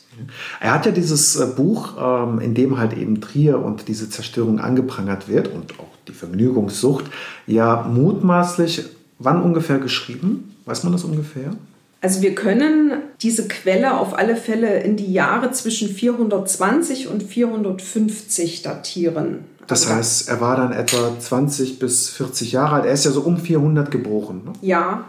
Er 0.60 0.74
hat 0.74 0.86
ja 0.86 0.92
dieses 0.92 1.36
äh, 1.36 1.46
Buch, 1.46 1.94
ähm, 2.00 2.40
in 2.40 2.54
dem 2.54 2.78
halt 2.78 2.92
eben 2.94 3.20
Trier 3.20 3.62
und 3.62 3.88
diese 3.88 4.10
Zerstörung 4.10 4.60
angeprangert 4.60 5.28
wird 5.28 5.48
und 5.48 5.78
auch 5.78 5.88
die 6.08 6.12
Vergnügungssucht, 6.12 7.06
ja 7.46 7.82
mutmaßlich 7.82 8.84
wann 9.18 9.42
ungefähr 9.42 9.78
geschrieben? 9.78 10.56
Weiß 10.64 10.82
man 10.84 10.92
das 10.92 11.04
ungefähr? 11.04 11.52
Also 12.00 12.22
wir 12.22 12.34
können 12.34 12.92
diese 13.22 13.48
Quelle 13.48 13.98
auf 13.98 14.16
alle 14.16 14.36
Fälle 14.36 14.80
in 14.80 14.96
die 14.96 15.12
Jahre 15.12 15.50
zwischen 15.52 15.88
420 15.88 17.08
und 17.08 17.22
450 17.22 18.62
datieren. 18.62 19.44
Das 19.66 19.86
also 19.86 19.96
heißt, 19.96 20.28
er 20.28 20.40
war 20.40 20.56
dann 20.56 20.72
etwa 20.72 21.18
20 21.18 21.78
bis 21.78 22.10
40 22.10 22.52
Jahre 22.52 22.76
alt. 22.76 22.84
Er 22.84 22.92
ist 22.92 23.04
ja 23.04 23.10
so 23.10 23.22
um 23.22 23.38
400 23.38 23.90
geboren. 23.90 24.42
Ne? 24.44 24.52
Ja, 24.60 25.06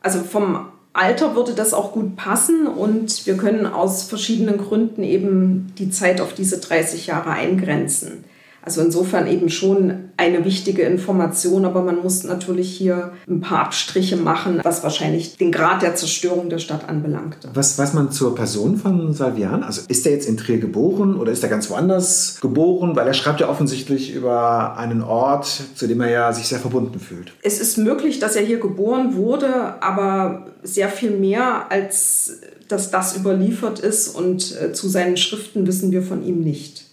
also 0.00 0.20
vom 0.20 0.66
Alter 0.96 1.36
würde 1.36 1.52
das 1.52 1.74
auch 1.74 1.92
gut 1.92 2.16
passen 2.16 2.66
und 2.66 3.26
wir 3.26 3.36
können 3.36 3.66
aus 3.66 4.04
verschiedenen 4.04 4.56
Gründen 4.56 5.02
eben 5.02 5.74
die 5.78 5.90
Zeit 5.90 6.22
auf 6.22 6.32
diese 6.32 6.58
30 6.58 7.06
Jahre 7.06 7.30
eingrenzen. 7.30 8.24
Also 8.66 8.80
insofern 8.80 9.28
eben 9.28 9.48
schon 9.48 10.10
eine 10.16 10.44
wichtige 10.44 10.82
Information, 10.82 11.64
aber 11.64 11.82
man 11.82 12.02
muss 12.02 12.24
natürlich 12.24 12.76
hier 12.76 13.12
ein 13.28 13.40
paar 13.40 13.60
Abstriche 13.60 14.16
machen, 14.16 14.60
was 14.64 14.82
wahrscheinlich 14.82 15.36
den 15.36 15.52
Grad 15.52 15.82
der 15.82 15.94
Zerstörung 15.94 16.48
der 16.48 16.58
Stadt 16.58 16.88
anbelangt. 16.88 17.36
Was 17.54 17.78
weiß 17.78 17.94
man 17.94 18.10
zur 18.10 18.34
Person 18.34 18.76
von 18.76 19.14
Salvian? 19.14 19.62
Also 19.62 19.82
ist 19.86 20.04
er 20.04 20.12
jetzt 20.12 20.28
in 20.28 20.36
Trier 20.36 20.58
geboren 20.58 21.16
oder 21.16 21.30
ist 21.30 21.44
er 21.44 21.48
ganz 21.48 21.70
woanders 21.70 22.38
geboren? 22.40 22.96
Weil 22.96 23.06
er 23.06 23.14
schreibt 23.14 23.38
ja 23.38 23.48
offensichtlich 23.48 24.12
über 24.12 24.76
einen 24.76 25.00
Ort, 25.00 25.62
zu 25.76 25.86
dem 25.86 26.00
er 26.00 26.10
ja 26.10 26.32
sich 26.32 26.48
sehr 26.48 26.58
verbunden 26.58 26.98
fühlt. 26.98 27.34
Es 27.42 27.60
ist 27.60 27.78
möglich, 27.78 28.18
dass 28.18 28.34
er 28.34 28.42
hier 28.42 28.58
geboren 28.58 29.14
wurde, 29.14 29.80
aber 29.80 30.46
sehr 30.64 30.88
viel 30.88 31.12
mehr 31.12 31.70
als 31.70 32.40
dass 32.68 32.90
das 32.90 33.16
überliefert 33.16 33.78
ist 33.78 34.08
und 34.08 34.60
äh, 34.60 34.72
zu 34.72 34.88
seinen 34.88 35.16
Schriften 35.16 35.68
wissen 35.68 35.92
wir 35.92 36.02
von 36.02 36.24
ihm 36.24 36.40
nicht. 36.40 36.85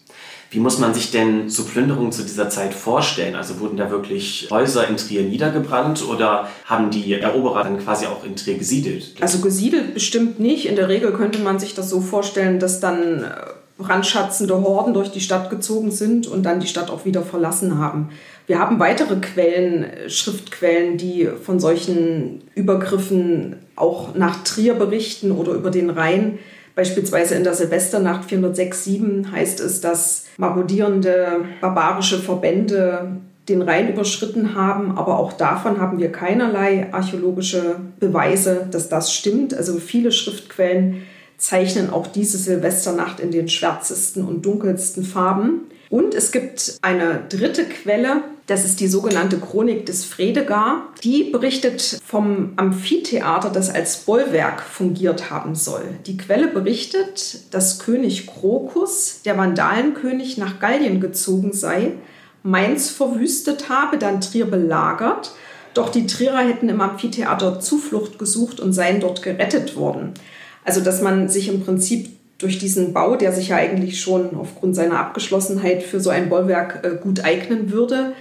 Wie 0.53 0.59
muss 0.59 0.77
man 0.77 0.93
sich 0.93 1.09
denn 1.09 1.49
so 1.49 1.63
Plünderungen 1.63 2.11
zu 2.11 2.21
dieser 2.21 2.47
Zeit 2.47 2.75
vorstellen? 2.75 3.33
Also 3.33 3.59
wurden 3.59 3.75
da 3.75 3.89
wirklich 3.89 4.47
Häuser 4.51 4.87
in 4.87 4.97
Trier 4.97 5.23
niedergebrannt 5.23 6.07
oder 6.07 6.47
haben 6.65 6.91
die 6.91 7.11
Eroberer 7.13 7.63
dann 7.63 7.79
quasi 7.79 8.05
auch 8.05 8.23
in 8.23 8.35
Trier 8.35 8.59
gesiedelt? 8.59 9.15
Also 9.19 9.39
gesiedelt 9.39 9.95
bestimmt 9.95 10.39
nicht. 10.39 10.67
In 10.67 10.75
der 10.75 10.89
Regel 10.89 11.11
könnte 11.13 11.39
man 11.39 11.57
sich 11.57 11.73
das 11.73 11.89
so 11.89 12.01
vorstellen, 12.01 12.59
dass 12.59 12.79
dann 12.79 13.23
äh, 13.23 13.29
brandschatzende 13.79 14.61
Horden 14.61 14.93
durch 14.93 15.09
die 15.09 15.21
Stadt 15.21 15.49
gezogen 15.49 15.89
sind 15.89 16.27
und 16.27 16.43
dann 16.43 16.59
die 16.59 16.67
Stadt 16.67 16.91
auch 16.91 17.03
wieder 17.03 17.23
verlassen 17.23 17.79
haben. 17.79 18.09
Wir 18.45 18.59
haben 18.59 18.77
weitere 18.77 19.15
Quellen, 19.15 19.87
Schriftquellen, 20.07 20.97
die 20.97 21.29
von 21.43 21.59
solchen 21.59 22.41
Übergriffen 22.53 23.55
auch 23.75 24.13
nach 24.13 24.43
Trier 24.43 24.75
berichten 24.75 25.31
oder 25.31 25.53
über 25.53 25.71
den 25.71 25.89
Rhein. 25.89 26.37
Beispielsweise 26.75 27.35
in 27.35 27.43
der 27.43 27.53
Silvesternacht 27.53 28.29
406-7 28.29 29.31
heißt 29.31 29.59
es, 29.59 29.81
dass 29.81 30.25
marodierende 30.37 31.45
barbarische 31.61 32.19
Verbände 32.19 33.17
den 33.49 33.61
Rhein 33.61 33.91
überschritten 33.91 34.55
haben, 34.55 34.97
aber 34.97 35.19
auch 35.19 35.33
davon 35.33 35.79
haben 35.79 35.99
wir 35.99 36.11
keinerlei 36.11 36.87
archäologische 36.91 37.75
Beweise, 37.99 38.67
dass 38.71 38.89
das 38.89 39.13
stimmt. 39.13 39.53
Also 39.53 39.79
viele 39.79 40.11
Schriftquellen 40.11 41.03
zeichnen 41.37 41.89
auch 41.89 42.07
diese 42.07 42.37
Silvesternacht 42.37 43.19
in 43.19 43.31
den 43.31 43.49
schwärzesten 43.49 44.23
und 44.25 44.45
dunkelsten 44.45 45.03
Farben. 45.03 45.67
Und 45.89 46.15
es 46.15 46.31
gibt 46.31 46.77
eine 46.81 47.23
dritte 47.29 47.65
Quelle, 47.65 48.23
das 48.47 48.65
ist 48.65 48.81
die 48.81 48.87
sogenannte 48.87 49.37
Chronik 49.37 49.85
des 49.85 50.03
Fredegar. 50.03 50.89
Die 51.01 51.23
berichtet 51.23 51.99
vom 52.05 52.53
Amphitheater, 52.57 53.49
das 53.49 53.69
als 53.69 53.99
Bollwerk 53.99 54.61
fungiert 54.61 55.29
haben 55.29 55.55
soll. 55.55 55.83
Die 56.05 56.17
Quelle 56.17 56.47
berichtet, 56.47 57.53
dass 57.53 57.79
König 57.79 58.27
Krokus, 58.27 59.21
der 59.23 59.37
Vandalenkönig, 59.37 60.37
nach 60.37 60.59
Gallien 60.59 60.99
gezogen 60.99 61.53
sei, 61.53 61.93
Mainz 62.43 62.89
verwüstet 62.89 63.69
habe, 63.69 63.97
dann 63.97 64.19
Trier 64.19 64.45
belagert. 64.45 65.31
Doch 65.73 65.89
die 65.89 66.05
Trierer 66.05 66.39
hätten 66.39 66.67
im 66.67 66.81
Amphitheater 66.81 67.61
Zuflucht 67.61 68.19
gesucht 68.19 68.59
und 68.59 68.73
seien 68.73 68.99
dort 68.99 69.23
gerettet 69.23 69.77
worden. 69.77 70.13
Also 70.65 70.81
dass 70.81 71.01
man 71.01 71.29
sich 71.29 71.47
im 71.47 71.61
Prinzip 71.61 72.09
durch 72.37 72.59
diesen 72.59 72.91
Bau, 72.93 73.15
der 73.15 73.31
sich 73.31 73.49
ja 73.49 73.55
eigentlich 73.55 74.01
schon 74.01 74.35
aufgrund 74.35 74.75
seiner 74.75 74.99
Abgeschlossenheit 74.99 75.81
für 75.81 76.01
so 76.01 76.09
ein 76.09 76.27
Bollwerk 76.27 76.81
äh, 76.83 76.97
gut 77.01 77.23
eignen 77.23 77.71
würde, 77.71 78.13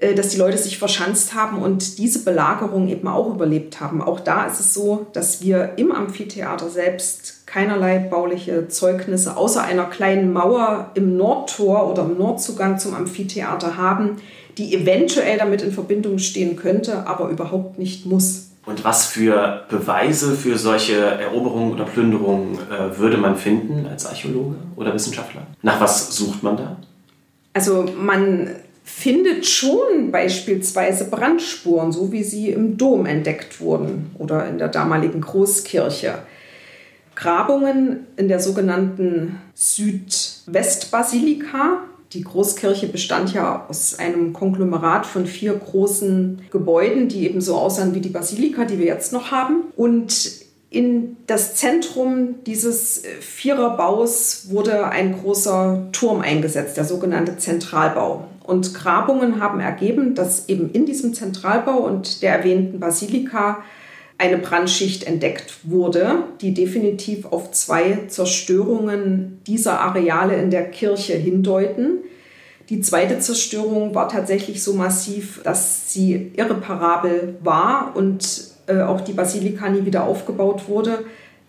dass 0.00 0.30
die 0.30 0.38
Leute 0.38 0.58
sich 0.58 0.78
verschanzt 0.78 1.34
haben 1.34 1.62
und 1.62 1.98
diese 1.98 2.24
Belagerung 2.24 2.88
eben 2.88 3.06
auch 3.06 3.32
überlebt 3.32 3.80
haben. 3.80 4.02
Auch 4.02 4.20
da 4.20 4.46
ist 4.46 4.58
es 4.58 4.74
so, 4.74 5.06
dass 5.12 5.40
wir 5.40 5.74
im 5.76 5.92
Amphitheater 5.92 6.68
selbst 6.68 7.46
keinerlei 7.46 7.98
bauliche 7.98 8.66
Zeugnisse 8.68 9.36
außer 9.36 9.62
einer 9.62 9.84
kleinen 9.84 10.32
Mauer 10.32 10.90
im 10.94 11.16
Nordtor 11.16 11.90
oder 11.90 12.02
im 12.02 12.18
Nordzugang 12.18 12.78
zum 12.78 12.94
Amphitheater 12.94 13.76
haben, 13.76 14.16
die 14.58 14.74
eventuell 14.74 15.38
damit 15.38 15.62
in 15.62 15.72
Verbindung 15.72 16.18
stehen 16.18 16.56
könnte, 16.56 17.06
aber 17.06 17.28
überhaupt 17.28 17.78
nicht 17.78 18.06
muss. 18.06 18.48
Und 18.66 18.82
was 18.82 19.06
für 19.06 19.64
Beweise 19.68 20.34
für 20.34 20.58
solche 20.58 20.96
Eroberungen 20.96 21.72
oder 21.72 21.84
Plünderungen 21.84 22.58
äh, 22.70 22.98
würde 22.98 23.18
man 23.18 23.36
finden 23.36 23.86
als 23.86 24.06
Archäologe 24.06 24.56
oder 24.74 24.92
Wissenschaftler? 24.94 25.42
Nach 25.62 25.80
was 25.80 26.16
sucht 26.16 26.42
man 26.42 26.56
da? 26.56 26.76
Also 27.52 27.86
man 27.96 28.48
findet 28.84 29.46
schon 29.46 30.12
beispielsweise 30.12 31.10
Brandspuren, 31.10 31.90
so 31.90 32.12
wie 32.12 32.22
sie 32.22 32.50
im 32.50 32.76
Dom 32.76 33.06
entdeckt 33.06 33.60
wurden 33.60 34.14
oder 34.18 34.46
in 34.46 34.58
der 34.58 34.68
damaligen 34.68 35.22
Großkirche. 35.22 36.18
Grabungen 37.16 38.06
in 38.16 38.28
der 38.28 38.38
sogenannten 38.40 39.40
Südwestbasilika 39.54 41.84
die 42.14 42.22
Großkirche 42.22 42.86
bestand 42.86 43.34
ja 43.34 43.66
aus 43.68 43.98
einem 43.98 44.32
Konglomerat 44.32 45.04
von 45.04 45.26
vier 45.26 45.54
großen 45.54 46.42
Gebäuden, 46.50 47.08
die 47.08 47.26
eben 47.26 47.40
so 47.40 47.56
aussahen 47.56 47.94
wie 47.94 48.00
die 48.00 48.08
Basilika, 48.08 48.64
die 48.64 48.78
wir 48.78 48.86
jetzt 48.86 49.12
noch 49.12 49.32
haben. 49.32 49.64
Und 49.76 50.44
in 50.70 51.16
das 51.26 51.56
Zentrum 51.56 52.36
dieses 52.46 53.02
Viererbaus 53.20 54.46
wurde 54.50 54.88
ein 54.88 55.20
großer 55.20 55.88
Turm 55.92 56.20
eingesetzt, 56.20 56.76
der 56.76 56.84
sogenannte 56.84 57.36
Zentralbau. 57.36 58.28
Und 58.44 58.74
Grabungen 58.74 59.40
haben 59.40 59.58
ergeben, 59.58 60.14
dass 60.14 60.48
eben 60.48 60.70
in 60.70 60.84
diesem 60.84 61.14
Zentralbau 61.14 61.78
und 61.78 62.22
der 62.22 62.36
erwähnten 62.36 62.78
Basilika 62.78 63.64
eine 64.18 64.36
Brandschicht 64.38 65.04
entdeckt 65.04 65.56
wurde, 65.64 66.24
die 66.40 66.54
definitiv 66.54 67.26
auf 67.26 67.50
zwei 67.52 68.00
Zerstörungen 68.06 69.40
dieser 69.46 69.80
Areale 69.80 70.36
in 70.36 70.50
der 70.50 70.70
Kirche 70.70 71.14
hindeuten. 71.14 71.98
Die 72.68 72.80
zweite 72.80 73.18
Zerstörung 73.18 73.94
war 73.94 74.08
tatsächlich 74.08 74.62
so 74.62 74.74
massiv, 74.74 75.40
dass 75.42 75.92
sie 75.92 76.32
irreparabel 76.36 77.36
war 77.42 77.92
und 77.96 78.54
äh, 78.66 78.82
auch 78.82 79.00
die 79.00 79.12
Basilika 79.12 79.68
nie 79.68 79.84
wieder 79.84 80.04
aufgebaut 80.04 80.68
wurde. 80.68 81.04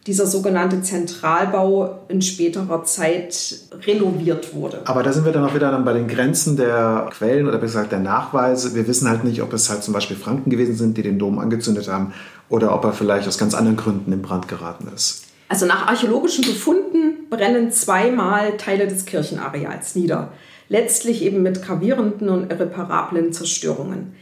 Dieser 0.07 0.27
sogenannte 0.27 0.83
Zentralbau 0.83 1.99
in 2.09 2.21
späterer 2.21 2.83
Zeit 2.83 3.57
renoviert 3.87 4.53
wurde. 4.53 4.81
Aber 4.85 5.01
da 5.01 5.11
sind 5.11 5.25
wir 5.25 5.31
dann 5.31 5.43
auch 5.43 5.55
wieder 5.55 5.71
dann 5.71 5.83
bei 5.83 5.93
den 5.93 6.07
Grenzen 6.07 6.57
der 6.57 7.09
Quellen 7.11 7.47
oder 7.47 7.57
besser 7.57 7.79
gesagt 7.79 7.91
der 7.91 7.99
Nachweise. 7.99 8.75
Wir 8.75 8.87
wissen 8.87 9.09
halt 9.09 9.23
nicht, 9.23 9.41
ob 9.41 9.51
es 9.53 9.69
halt 9.69 9.83
zum 9.83 9.93
Beispiel 9.93 10.15
Franken 10.15 10.51
gewesen 10.51 10.75
sind, 10.75 10.97
die 10.97 11.01
den 11.01 11.17
Dom 11.17 11.39
angezündet 11.39 11.87
haben 11.87 12.13
oder 12.49 12.75
ob 12.75 12.83
er 12.83 12.93
vielleicht 12.93 13.27
aus 13.27 13.39
ganz 13.39 13.55
anderen 13.55 13.77
Gründen 13.77 14.11
in 14.11 14.21
Brand 14.21 14.47
geraten 14.47 14.87
ist. 14.93 15.23
Also 15.49 15.65
nach 15.65 15.87
archäologischen 15.87 16.43
Befunden 16.43 17.27
brennen 17.29 17.71
zweimal 17.71 18.57
Teile 18.57 18.87
des 18.87 19.05
Kirchenareals 19.05 19.95
nieder 19.95 20.31
letztlich 20.69 21.21
eben 21.23 21.43
mit 21.43 21.63
gravierenden 21.63 22.29
und 22.29 22.51
irreparablen 22.51 23.33
Zerstörungen. 23.33 24.15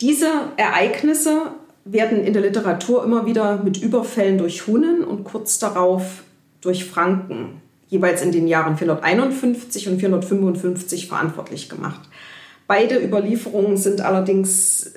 Diese 0.00 0.28
Ereignisse 0.56 1.42
werden 1.90 2.24
in 2.24 2.32
der 2.32 2.42
Literatur 2.42 3.04
immer 3.04 3.26
wieder 3.26 3.62
mit 3.62 3.82
Überfällen 3.82 4.38
durch 4.38 4.66
Hunnen 4.66 5.04
und 5.04 5.24
kurz 5.24 5.58
darauf 5.58 6.22
durch 6.60 6.84
Franken, 6.84 7.60
jeweils 7.88 8.22
in 8.22 8.32
den 8.32 8.48
Jahren 8.48 8.76
451 8.76 9.88
und 9.88 10.00
455 10.00 11.08
verantwortlich 11.08 11.68
gemacht. 11.68 12.00
Beide 12.66 13.02
Überlieferungen 13.02 13.76
sind 13.76 14.00
allerdings 14.00 14.92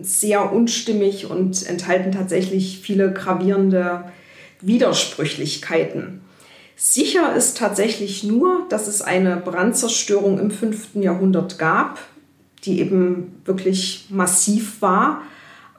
sehr 0.00 0.52
unstimmig 0.52 1.30
und 1.30 1.66
enthalten 1.68 2.12
tatsächlich 2.12 2.80
viele 2.80 3.12
gravierende 3.12 4.04
Widersprüchlichkeiten. 4.60 6.20
Sicher 6.76 7.34
ist 7.34 7.58
tatsächlich 7.58 8.24
nur, 8.24 8.66
dass 8.68 8.88
es 8.88 9.02
eine 9.02 9.36
Brandzerstörung 9.36 10.38
im 10.38 10.50
5. 10.50 10.94
Jahrhundert 10.94 11.58
gab, 11.58 11.98
die 12.64 12.80
eben 12.80 13.40
wirklich 13.44 14.06
massiv 14.10 14.80
war. 14.80 15.22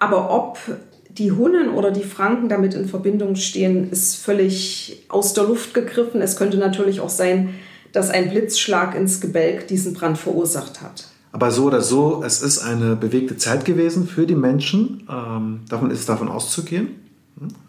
Aber 0.04 0.32
ob 0.32 0.60
die 1.08 1.32
Hunnen 1.32 1.70
oder 1.70 1.90
die 1.90 2.04
Franken 2.04 2.50
damit 2.50 2.74
in 2.74 2.90
Verbindung 2.90 3.38
stehen, 3.38 3.90
ist 3.90 4.18
völlig 4.18 5.06
aus 5.08 5.34
der 5.34 5.46
Luft 5.46 5.74
gegriffen. 5.74 6.22
Es 6.22 6.36
könnte 6.36 6.58
natürlich 6.58 7.00
auch 7.00 7.08
sein, 7.08 7.54
dass 7.94 8.10
ein 8.10 8.30
Blitzschlag 8.30 8.96
ins 8.96 9.22
Gebälk 9.22 9.70
diesen 9.70 9.94
Brand 9.94 10.18
verursacht 10.18 10.82
hat. 10.82 11.08
Aber 11.32 11.52
so 11.52 11.64
oder 11.64 11.80
so, 11.80 12.22
es 12.26 12.44
ist 12.44 12.60
eine 12.60 12.98
bewegte 12.98 13.38
Zeit 13.38 13.64
gewesen 13.64 14.06
für 14.06 14.28
die 14.28 14.36
Menschen. 14.36 15.08
Ähm, 15.10 15.62
davon 15.70 15.90
ist 15.90 16.10
davon 16.10 16.28
auszugehen. 16.28 16.90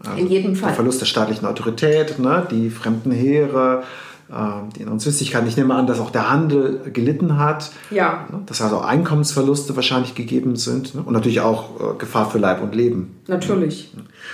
Also 0.01 0.21
in 0.21 0.27
jedem 0.27 0.57
Fall. 0.57 0.71
Der 0.71 0.75
Verlust 0.75 1.01
der 1.03 1.07
staatlichen 1.07 1.47
Autorität, 1.47 2.19
ne, 2.19 2.49
die 2.51 2.69
fremden 2.69 3.13
Heere, 3.13 3.85
die 4.29 4.81
inneren 4.81 5.01
Zwistigkeiten. 5.01 5.47
Ich 5.47 5.57
nehme 5.57 5.75
an, 5.75 5.87
dass 5.87 6.01
auch 6.01 6.11
der 6.11 6.31
Handel 6.31 6.91
gelitten 6.93 7.39
hat. 7.39 7.71
Ja. 7.91 8.27
Ne, 8.31 8.43
dass 8.47 8.63
also 8.63 8.81
Einkommensverluste 8.81 9.77
wahrscheinlich 9.77 10.15
gegeben 10.15 10.57
sind. 10.57 10.95
Ne, 10.95 11.03
und 11.03 11.13
natürlich 11.13 11.41
auch 11.41 11.79
äh, 11.79 11.99
Gefahr 11.99 12.31
für 12.31 12.39
Leib 12.39 12.63
und 12.63 12.75
Leben. 12.75 13.21
Natürlich. 13.29 13.93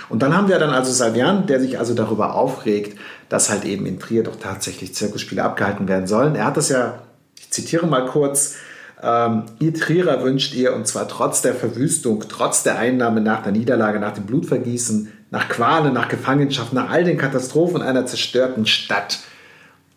Und 0.09 0.23
dann 0.23 0.35
haben 0.35 0.47
wir 0.47 0.59
dann 0.59 0.69
also 0.69 0.91
Salvian, 0.91 1.45
der 1.45 1.59
sich 1.59 1.77
also 1.77 1.93
darüber 1.93 2.35
aufregt, 2.35 2.97
dass 3.27 3.49
halt 3.49 3.65
eben 3.65 3.85
in 3.85 3.99
Trier 3.99 4.23
doch 4.23 4.37
tatsächlich 4.37 4.95
Zirkusspiele 4.95 5.43
abgehalten 5.43 5.87
werden 5.87 6.07
sollen. 6.07 6.35
Er 6.35 6.45
hat 6.45 6.57
das 6.57 6.69
ja, 6.69 6.99
ich 7.37 7.51
zitiere 7.51 7.85
mal 7.85 8.05
kurz, 8.05 8.55
ähm, 9.03 9.43
ihr 9.59 9.73
Trierer 9.73 10.23
wünscht 10.23 10.53
ihr, 10.53 10.75
und 10.75 10.87
zwar 10.87 11.07
trotz 11.07 11.41
der 11.41 11.55
Verwüstung, 11.55 12.23
trotz 12.29 12.63
der 12.63 12.77
Einnahme 12.77 13.19
nach 13.19 13.43
der 13.43 13.51
Niederlage, 13.51 13.99
nach 13.99 14.13
dem 14.13 14.25
Blutvergießen, 14.25 15.11
nach 15.31 15.49
Qualen, 15.49 15.93
nach 15.93 16.07
Gefangenschaft, 16.07 16.71
nach 16.73 16.89
all 16.89 17.03
den 17.03 17.17
Katastrophen 17.17 17.81
einer 17.81 18.05
zerstörten 18.05 18.65
Stadt. 18.65 19.19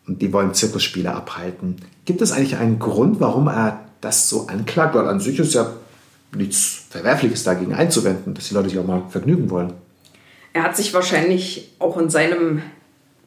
Und 0.06 0.20
die 0.20 0.32
wollen 0.32 0.54
Zirkusspiele 0.54 1.12
abhalten. 1.12 1.76
Gibt 2.04 2.20
es 2.20 2.32
eigentlich 2.32 2.56
einen 2.56 2.78
Grund, 2.78 3.20
warum 3.20 3.48
er 3.48 3.84
das 4.00 4.28
so 4.28 4.46
anklagt? 4.46 4.94
Weil 4.94 5.08
an 5.08 5.20
sich 5.20 5.38
ist 5.38 5.54
ja 5.54 5.70
nichts 6.34 6.82
Verwerfliches 6.90 7.44
dagegen 7.44 7.74
einzuwenden, 7.74 8.34
dass 8.34 8.48
die 8.48 8.54
Leute 8.54 8.68
sich 8.68 8.78
auch 8.78 8.86
mal 8.86 9.02
vergnügen 9.08 9.50
wollen. 9.50 9.72
Er 10.52 10.62
hat 10.62 10.76
sich 10.76 10.92
wahrscheinlich 10.94 11.72
auch 11.78 11.96
in 11.96 12.10
seinem 12.10 12.62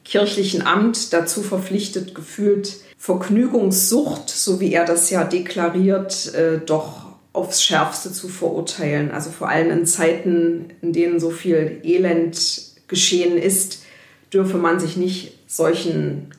kirchlichen 0.04 0.66
Amt 0.66 1.12
dazu 1.12 1.42
verpflichtet 1.42 2.14
gefühlt, 2.14 2.76
Vergnügungssucht, 2.96 4.28
so 4.28 4.60
wie 4.60 4.72
er 4.72 4.84
das 4.84 5.10
ja 5.10 5.24
deklariert, 5.24 6.34
äh, 6.34 6.58
doch 6.64 7.06
aufs 7.32 7.62
Schärfste 7.62 8.12
zu 8.12 8.28
verurteilen. 8.28 9.10
Also 9.10 9.30
vor 9.30 9.48
allem 9.48 9.70
in 9.70 9.86
Zeiten, 9.86 10.72
in 10.82 10.92
denen 10.92 11.20
so 11.20 11.30
viel 11.30 11.80
Elend 11.84 12.40
geschehen 12.88 13.36
ist, 13.36 13.82
dürfe 14.32 14.56
man 14.56 14.80
sich 14.80 14.96
nicht 14.96 15.38
solchen 15.46 16.32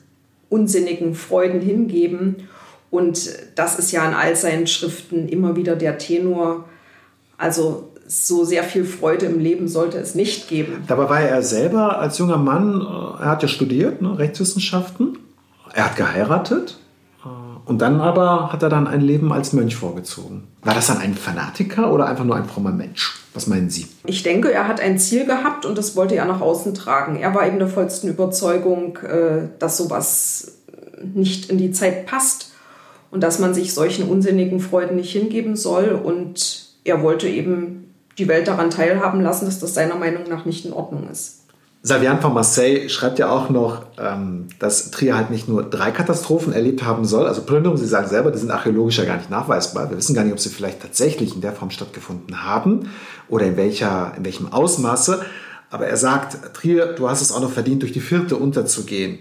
unsinnigen 0.50 1.14
Freuden 1.14 1.62
hingeben. 1.62 2.48
Und 2.90 3.30
das 3.54 3.78
ist 3.78 3.92
ja 3.92 4.06
in 4.06 4.14
all 4.14 4.36
seinen 4.36 4.66
Schriften 4.66 5.28
immer 5.28 5.56
wieder 5.56 5.76
der 5.76 5.96
Tenor. 5.96 6.68
Also 7.38 7.88
so 8.06 8.44
sehr 8.44 8.64
viel 8.64 8.84
Freude 8.84 9.26
im 9.26 9.38
Leben 9.38 9.68
sollte 9.68 9.98
es 9.98 10.14
nicht 10.14 10.48
geben. 10.48 10.82
Dabei 10.88 11.08
war 11.08 11.20
er 11.20 11.42
selber 11.42 11.98
als 11.98 12.18
junger 12.18 12.38
Mann, 12.38 12.80
äh, 12.80 13.22
er 13.22 13.30
hat 13.30 13.42
ja 13.42 13.48
studiert, 13.48 14.02
ne, 14.02 14.18
Rechtswissenschaften, 14.18 15.18
Er 15.72 15.84
hat 15.84 15.96
geheiratet 15.96 16.79
und 17.70 17.78
dann 17.78 18.00
aber 18.00 18.52
hat 18.52 18.64
er 18.64 18.68
dann 18.68 18.88
ein 18.88 19.00
Leben 19.00 19.32
als 19.32 19.52
Mönch 19.52 19.76
vorgezogen. 19.76 20.48
War 20.62 20.74
das 20.74 20.88
dann 20.88 20.98
ein 20.98 21.14
Fanatiker 21.14 21.92
oder 21.92 22.06
einfach 22.06 22.24
nur 22.24 22.34
ein 22.34 22.46
frommer 22.46 22.72
Mensch? 22.72 23.20
Was 23.32 23.46
meinen 23.46 23.70
Sie? 23.70 23.86
Ich 24.06 24.24
denke, 24.24 24.52
er 24.52 24.66
hat 24.66 24.80
ein 24.80 24.98
Ziel 24.98 25.24
gehabt 25.24 25.64
und 25.64 25.78
das 25.78 25.94
wollte 25.94 26.16
er 26.16 26.24
nach 26.24 26.40
außen 26.40 26.74
tragen. 26.74 27.14
Er 27.14 27.32
war 27.32 27.46
eben 27.46 27.60
der 27.60 27.68
vollsten 27.68 28.10
Überzeugung, 28.10 28.96
äh, 29.04 29.50
dass 29.60 29.76
sowas 29.76 30.58
nicht 31.14 31.48
in 31.48 31.58
die 31.58 31.70
Zeit 31.70 32.06
passt 32.06 32.50
und 33.12 33.22
dass 33.22 33.38
man 33.38 33.54
sich 33.54 33.72
solchen 33.72 34.08
unsinnigen 34.08 34.58
Freuden 34.58 34.96
nicht 34.96 35.12
hingeben 35.12 35.54
soll. 35.54 35.90
Und 35.90 36.70
er 36.82 37.04
wollte 37.04 37.28
eben 37.28 37.94
die 38.18 38.26
Welt 38.26 38.48
daran 38.48 38.70
teilhaben 38.70 39.20
lassen, 39.20 39.44
dass 39.44 39.60
das 39.60 39.74
seiner 39.74 39.94
Meinung 39.94 40.24
nach 40.28 40.44
nicht 40.44 40.66
in 40.66 40.72
Ordnung 40.72 41.08
ist. 41.08 41.39
Salvian 41.82 42.20
von 42.20 42.34
Marseille 42.34 42.90
schreibt 42.90 43.18
ja 43.18 43.30
auch 43.30 43.48
noch, 43.48 43.82
ähm, 43.98 44.48
dass 44.58 44.90
Trier 44.90 45.16
halt 45.16 45.30
nicht 45.30 45.48
nur 45.48 45.62
drei 45.62 45.90
Katastrophen 45.90 46.52
erlebt 46.52 46.84
haben 46.84 47.06
soll, 47.06 47.26
also 47.26 47.42
Plünderungen, 47.42 47.80
Sie 47.80 47.88
sagen 47.88 48.06
selber, 48.06 48.30
die 48.30 48.38
sind 48.38 48.50
archäologisch 48.50 48.98
ja 48.98 49.06
gar 49.06 49.16
nicht 49.16 49.30
nachweisbar. 49.30 49.88
Wir 49.88 49.96
wissen 49.96 50.14
gar 50.14 50.24
nicht, 50.24 50.34
ob 50.34 50.40
sie 50.40 50.50
vielleicht 50.50 50.82
tatsächlich 50.82 51.34
in 51.34 51.40
der 51.40 51.54
Form 51.54 51.70
stattgefunden 51.70 52.44
haben 52.44 52.90
oder 53.28 53.46
in, 53.46 53.56
welcher, 53.56 54.12
in 54.16 54.26
welchem 54.26 54.52
Ausmaße. 54.52 55.22
Aber 55.70 55.86
er 55.86 55.96
sagt, 55.96 56.54
Trier, 56.54 56.86
du 56.86 57.08
hast 57.08 57.22
es 57.22 57.32
auch 57.32 57.40
noch 57.40 57.52
verdient, 57.52 57.80
durch 57.80 57.92
die 57.92 58.00
vierte 58.00 58.36
unterzugehen. 58.36 59.20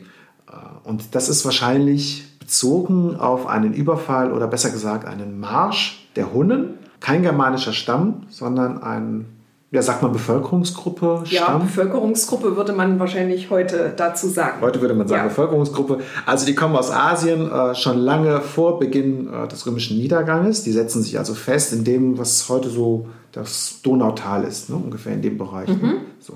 Äh, 0.49 0.55
und 0.83 1.15
das 1.15 1.29
ist 1.29 1.45
wahrscheinlich 1.45 2.25
bezogen 2.39 3.15
auf 3.15 3.47
einen 3.47 3.73
Überfall 3.73 4.33
oder 4.33 4.47
besser 4.47 4.71
gesagt 4.71 5.05
einen 5.05 5.39
Marsch 5.39 6.09
der 6.17 6.33
Hunnen. 6.33 6.73
Kein 6.99 7.21
germanischer 7.21 7.71
Stamm, 7.71 8.23
sondern 8.27 8.83
ein 8.83 9.38
ja, 9.71 9.83
sagt 9.83 10.01
man 10.01 10.11
Bevölkerungsgruppe? 10.11 11.21
Stamm? 11.25 11.29
Ja, 11.29 11.57
Bevölkerungsgruppe 11.57 12.55
würde 12.55 12.73
man 12.73 12.99
wahrscheinlich 12.99 13.51
heute 13.51 13.93
dazu 13.95 14.27
sagen. 14.27 14.61
Heute 14.61 14.81
würde 14.81 14.95
man 14.95 15.07
sagen 15.07 15.23
ja. 15.23 15.27
Bevölkerungsgruppe. 15.27 15.99
Also 16.25 16.47
die 16.47 16.55
kommen 16.55 16.75
aus 16.75 16.89
Asien 16.89 17.51
äh, 17.51 17.75
schon 17.75 17.99
lange 17.99 18.41
vor 18.41 18.79
Beginn 18.79 19.31
äh, 19.31 19.47
des 19.47 19.67
römischen 19.67 19.97
Niederganges. 19.97 20.63
Die 20.63 20.71
setzen 20.71 21.03
sich 21.03 21.19
also 21.19 21.35
fest 21.35 21.71
in 21.71 21.83
dem, 21.83 22.17
was 22.17 22.49
heute 22.49 22.69
so 22.69 23.09
das 23.31 23.81
Donautal 23.83 24.43
ist, 24.43 24.71
ne? 24.71 24.75
ungefähr 24.75 25.13
in 25.13 25.21
dem 25.21 25.37
Bereich. 25.37 25.67
Ne? 25.67 25.75
Mhm. 25.75 25.81
Ne? 25.81 25.95
So. 26.19 26.33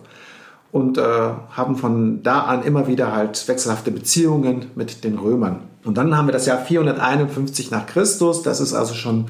Und 0.71 0.99
äh, 0.99 1.01
haben 1.01 1.75
von 1.75 2.21
da 2.21 2.41
an 2.41 2.61
immer 2.63 2.87
wieder 2.87 3.15
halt 3.15 3.47
wechselhafte 3.47 3.89
Beziehungen 3.89 4.67
mit 4.75 5.03
den 5.03 5.17
Römern. 5.17 5.61
Und 5.83 5.97
dann 5.97 6.15
haben 6.15 6.27
wir 6.27 6.33
das 6.33 6.45
Jahr 6.45 6.59
451 6.59 7.71
nach 7.71 7.87
Christus. 7.87 8.43
Das 8.43 8.59
ist 8.59 8.75
also 8.75 8.93
schon 8.93 9.25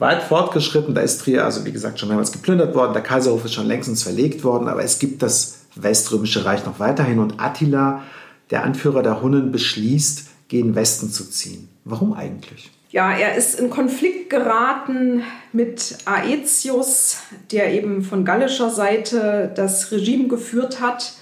weit 0.00 0.22
fortgeschritten. 0.22 0.94
Da 0.94 1.02
ist 1.02 1.20
Trier, 1.20 1.44
also 1.44 1.64
wie 1.64 1.72
gesagt, 1.72 2.00
schon 2.00 2.08
mehrmals 2.08 2.32
geplündert 2.32 2.74
worden. 2.74 2.94
Der 2.94 3.02
Kaiserhof 3.02 3.44
ist 3.44 3.54
schon 3.54 3.66
längstens 3.66 4.02
verlegt 4.02 4.42
worden, 4.42 4.66
aber 4.66 4.82
es 4.82 4.98
gibt 4.98 5.22
das 5.22 5.58
Weströmische 5.76 6.44
Reich 6.44 6.66
noch 6.66 6.80
weiterhin. 6.80 7.20
Und 7.20 7.40
Attila, 7.40 8.02
der 8.50 8.64
Anführer 8.64 9.02
der 9.02 9.22
Hunnen, 9.22 9.52
beschließt, 9.52 10.26
gen 10.48 10.74
Westen 10.74 11.10
zu 11.10 11.30
ziehen. 11.30 11.68
Warum 11.84 12.12
eigentlich? 12.12 12.70
Ja, 12.90 13.12
er 13.12 13.36
ist 13.36 13.60
in 13.60 13.70
Konflikt 13.70 14.30
geraten 14.30 15.22
mit 15.52 15.98
Aetius, 16.06 17.18
der 17.52 17.72
eben 17.72 18.02
von 18.02 18.24
gallischer 18.24 18.70
Seite 18.70 19.52
das 19.54 19.92
Regime 19.92 20.26
geführt 20.26 20.80
hat. 20.80 21.12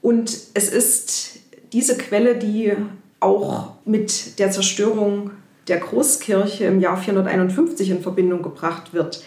Und 0.00 0.36
es 0.54 0.68
ist 0.68 1.40
diese 1.72 1.96
Quelle, 1.96 2.36
die 2.36 2.74
auch 3.18 3.72
mit 3.84 4.38
der 4.38 4.52
Zerstörung 4.52 5.32
der 5.68 5.78
Großkirche 5.78 6.64
im 6.64 6.80
Jahr 6.80 6.96
451 6.96 7.90
in 7.90 8.02
Verbindung 8.02 8.42
gebracht 8.42 8.92
wird. 8.94 9.22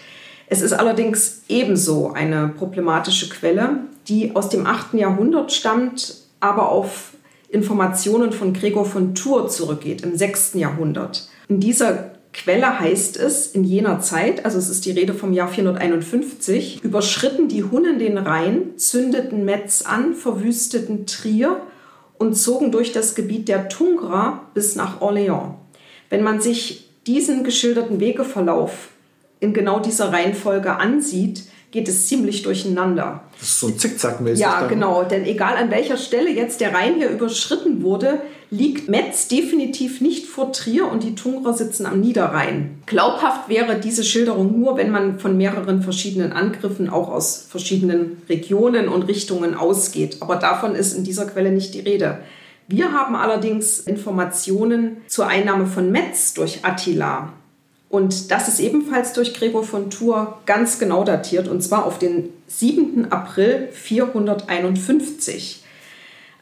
Es 0.48 0.62
ist 0.62 0.72
allerdings 0.72 1.42
ebenso 1.48 2.12
eine 2.12 2.48
problematische 2.48 3.28
Quelle, 3.28 3.80
die 4.08 4.36
aus 4.36 4.48
dem 4.48 4.66
8. 4.66 4.94
Jahrhundert 4.94 5.52
stammt, 5.52 6.16
aber 6.40 6.68
auf 6.68 7.12
Informationen 7.48 8.32
von 8.32 8.52
Gregor 8.52 8.84
von 8.84 9.14
Tours 9.14 9.56
zurückgeht 9.56 10.02
im 10.02 10.16
6. 10.16 10.54
Jahrhundert. 10.54 11.28
In 11.48 11.60
dieser 11.60 12.12
Quelle 12.32 12.78
heißt 12.78 13.16
es, 13.16 13.46
in 13.46 13.64
jener 13.64 14.00
Zeit, 14.00 14.44
also 14.44 14.58
es 14.58 14.68
ist 14.68 14.84
die 14.84 14.90
Rede 14.90 15.14
vom 15.14 15.32
Jahr 15.32 15.48
451, 15.48 16.84
überschritten 16.84 17.48
die 17.48 17.64
Hunnen 17.64 17.98
den 17.98 18.18
Rhein, 18.18 18.76
zündeten 18.76 19.44
Metz 19.44 19.82
an, 19.82 20.14
verwüsteten 20.14 21.06
Trier 21.06 21.62
und 22.18 22.34
zogen 22.34 22.72
durch 22.72 22.92
das 22.92 23.14
Gebiet 23.14 23.48
der 23.48 23.68
Tungra 23.68 24.48
bis 24.52 24.76
nach 24.76 25.00
Orléans. 25.00 25.54
Wenn 26.10 26.22
man 26.22 26.40
sich 26.40 26.88
diesen 27.06 27.44
geschilderten 27.44 28.00
Wegeverlauf 28.00 28.88
in 29.40 29.52
genau 29.52 29.80
dieser 29.80 30.12
Reihenfolge 30.12 30.76
ansieht, 30.76 31.44
geht 31.70 31.88
es 31.88 32.06
ziemlich 32.06 32.42
durcheinander. 32.42 33.20
Das 33.38 33.48
ist 33.48 33.60
so 33.60 33.66
ein 33.66 33.78
Zickzack-mäßig. 33.78 34.40
Ja, 34.40 34.60
dann. 34.60 34.68
genau. 34.68 35.02
Denn 35.02 35.24
egal 35.24 35.56
an 35.56 35.70
welcher 35.70 35.98
Stelle 35.98 36.30
jetzt 36.30 36.60
der 36.60 36.72
Rhein 36.72 36.94
hier 36.94 37.10
überschritten 37.10 37.82
wurde, 37.82 38.20
liegt 38.50 38.88
Metz 38.88 39.28
definitiv 39.28 40.00
nicht 40.00 40.26
vor 40.26 40.52
Trier 40.52 40.90
und 40.90 41.02
die 41.02 41.14
Tungrer 41.14 41.52
sitzen 41.52 41.84
am 41.84 42.00
Niederrhein. 42.00 42.78
Glaubhaft 42.86 43.48
wäre 43.48 43.76
diese 43.78 44.04
Schilderung 44.04 44.58
nur, 44.58 44.76
wenn 44.76 44.90
man 44.90 45.18
von 45.18 45.36
mehreren 45.36 45.82
verschiedenen 45.82 46.32
Angriffen 46.32 46.88
auch 46.88 47.08
aus 47.10 47.46
verschiedenen 47.48 48.22
Regionen 48.28 48.88
und 48.88 49.02
Richtungen 49.02 49.54
ausgeht. 49.54 50.18
Aber 50.20 50.36
davon 50.36 50.74
ist 50.74 50.94
in 50.94 51.04
dieser 51.04 51.26
Quelle 51.26 51.50
nicht 51.50 51.74
die 51.74 51.80
Rede. 51.80 52.20
Wir 52.68 52.92
haben 52.92 53.14
allerdings 53.14 53.78
Informationen 53.80 54.98
zur 55.06 55.28
Einnahme 55.28 55.66
von 55.66 55.92
Metz 55.92 56.34
durch 56.34 56.64
Attila. 56.64 57.32
Und 57.88 58.32
das 58.32 58.48
ist 58.48 58.58
ebenfalls 58.58 59.12
durch 59.12 59.34
Gregor 59.34 59.62
von 59.62 59.90
Tours 59.90 60.28
ganz 60.44 60.78
genau 60.78 61.04
datiert, 61.04 61.46
und 61.46 61.62
zwar 61.62 61.86
auf 61.86 61.98
den 61.98 62.30
7. 62.48 63.12
April 63.12 63.68
451. 63.72 65.62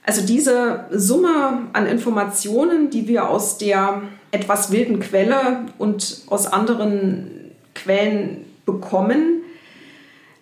Also 0.07 0.23
diese 0.23 0.87
Summe 0.91 1.69
an 1.73 1.87
Informationen, 1.87 2.91
die 2.91 3.07
wir 3.07 3.29
aus 3.29 3.59
der 3.59 4.03
etwas 4.31 4.73
wilden 4.73 5.01
Quelle 5.01 5.67
und 5.79 6.23
aus 6.29 6.47
anderen 6.47 7.53
Quellen 7.75 8.45
bekommen, 8.65 9.44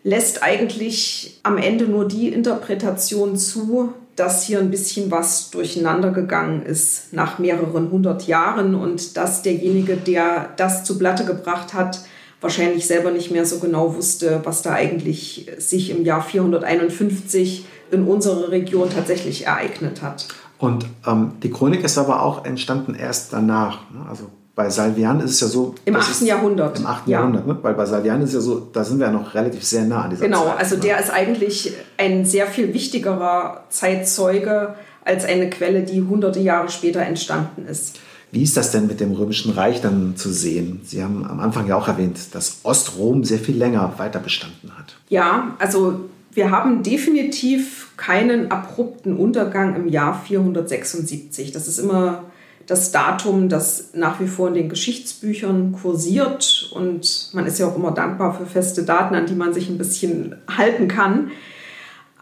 lässt 0.04 0.42
eigentlich 0.42 1.40
am 1.42 1.58
Ende 1.58 1.84
nur 1.84 2.06
die 2.06 2.28
Interpretation 2.28 3.36
zu, 3.36 3.92
dass 4.16 4.44
hier 4.44 4.58
ein 4.58 4.70
bisschen 4.70 5.10
was 5.10 5.50
durcheinander 5.50 6.10
gegangen 6.10 6.64
ist 6.64 7.12
nach 7.12 7.38
mehreren 7.38 7.90
hundert 7.90 8.26
Jahren 8.26 8.74
und 8.74 9.16
dass 9.16 9.42
derjenige, 9.42 9.96
der 9.96 10.50
das 10.56 10.84
zu 10.84 10.98
Blatte 10.98 11.24
gebracht 11.24 11.72
hat, 11.72 12.00
wahrscheinlich 12.40 12.86
selber 12.86 13.10
nicht 13.10 13.30
mehr 13.30 13.46
so 13.46 13.58
genau 13.60 13.94
wusste, 13.94 14.40
was 14.44 14.62
da 14.62 14.72
eigentlich 14.72 15.50
sich 15.58 15.90
im 15.90 16.04
Jahr 16.04 16.22
451 16.22 17.64
in 17.90 18.04
unserer 18.04 18.50
Region 18.50 18.90
tatsächlich 18.90 19.46
ereignet 19.46 20.02
hat. 20.02 20.26
Und 20.58 20.86
ähm, 21.06 21.32
die 21.42 21.50
Chronik 21.50 21.84
ist 21.84 21.98
aber 21.98 22.22
auch 22.22 22.44
entstanden 22.44 22.94
erst 22.94 23.32
danach. 23.32 23.90
Ne? 23.90 24.04
Also 24.08 24.30
bei 24.54 24.68
Salvian 24.68 25.20
ist 25.20 25.32
es 25.32 25.40
ja 25.40 25.46
so. 25.46 25.74
Im 25.84 25.96
8. 25.96 26.22
Jahrhundert. 26.22 26.78
Im 26.78 26.86
8. 26.86 27.08
Ja. 27.08 27.18
Jahrhundert, 27.18 27.46
ne? 27.46 27.58
weil 27.62 27.74
bei 27.74 27.86
Salvian 27.86 28.20
ist 28.20 28.30
es 28.30 28.34
ja 28.34 28.40
so, 28.40 28.68
da 28.72 28.84
sind 28.84 28.98
wir 28.98 29.06
ja 29.06 29.12
noch 29.12 29.34
relativ 29.34 29.64
sehr 29.64 29.84
nah 29.84 30.02
an 30.02 30.10
dieser 30.10 30.24
genau, 30.24 30.38
Zeit. 30.38 30.46
Genau, 30.46 30.58
also 30.58 30.74
ne? 30.76 30.80
der 30.82 31.00
ist 31.00 31.10
eigentlich 31.10 31.72
ein 31.96 32.24
sehr 32.24 32.46
viel 32.46 32.74
wichtigerer 32.74 33.64
Zeitzeuge 33.70 34.74
als 35.04 35.24
eine 35.24 35.48
Quelle, 35.50 35.82
die 35.82 36.02
hunderte 36.02 36.40
Jahre 36.40 36.68
später 36.68 37.00
entstanden 37.00 37.66
ist. 37.66 37.98
Wie 38.30 38.42
ist 38.42 38.56
das 38.56 38.70
denn 38.70 38.86
mit 38.86 39.00
dem 39.00 39.12
Römischen 39.12 39.52
Reich 39.52 39.82
dann 39.82 40.16
zu 40.16 40.30
sehen? 40.30 40.80
Sie 40.84 41.02
haben 41.02 41.26
am 41.26 41.40
Anfang 41.40 41.66
ja 41.66 41.76
auch 41.76 41.88
erwähnt, 41.88 42.18
dass 42.34 42.60
Ostrom 42.62 43.24
sehr 43.24 43.38
viel 43.38 43.56
länger 43.56 43.94
weiter 43.98 44.20
bestanden 44.20 44.70
hat. 44.78 44.96
Ja, 45.10 45.54
also 45.58 46.08
wir 46.32 46.50
haben 46.50 46.82
definitiv 46.82 47.90
keinen 47.98 48.50
abrupten 48.50 49.16
Untergang 49.16 49.76
im 49.76 49.86
Jahr 49.88 50.22
476. 50.24 51.52
Das 51.52 51.68
ist 51.68 51.78
immer 51.78 52.24
das 52.66 52.92
Datum, 52.92 53.48
das 53.48 53.90
nach 53.94 54.20
wie 54.20 54.26
vor 54.26 54.48
in 54.48 54.54
den 54.54 54.68
Geschichtsbüchern 54.68 55.72
kursiert. 55.72 56.70
Und 56.72 57.30
man 57.32 57.46
ist 57.46 57.58
ja 57.58 57.66
auch 57.66 57.76
immer 57.76 57.92
dankbar 57.92 58.34
für 58.34 58.46
feste 58.46 58.84
Daten, 58.84 59.14
an 59.14 59.26
die 59.26 59.34
man 59.34 59.52
sich 59.52 59.68
ein 59.68 59.78
bisschen 59.78 60.36
halten 60.48 60.88
kann. 60.88 61.30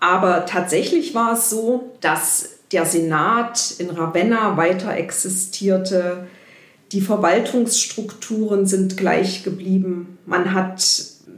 Aber 0.00 0.46
tatsächlich 0.46 1.14
war 1.14 1.34
es 1.34 1.50
so, 1.50 1.92
dass 2.00 2.60
der 2.72 2.86
Senat 2.86 3.74
in 3.78 3.90
Ravenna 3.90 4.56
weiter 4.56 4.94
existierte. 4.94 6.26
Die 6.92 7.00
Verwaltungsstrukturen 7.00 8.66
sind 8.66 8.96
gleich 8.96 9.42
geblieben. 9.42 10.18
Man 10.26 10.54
hat 10.54 10.82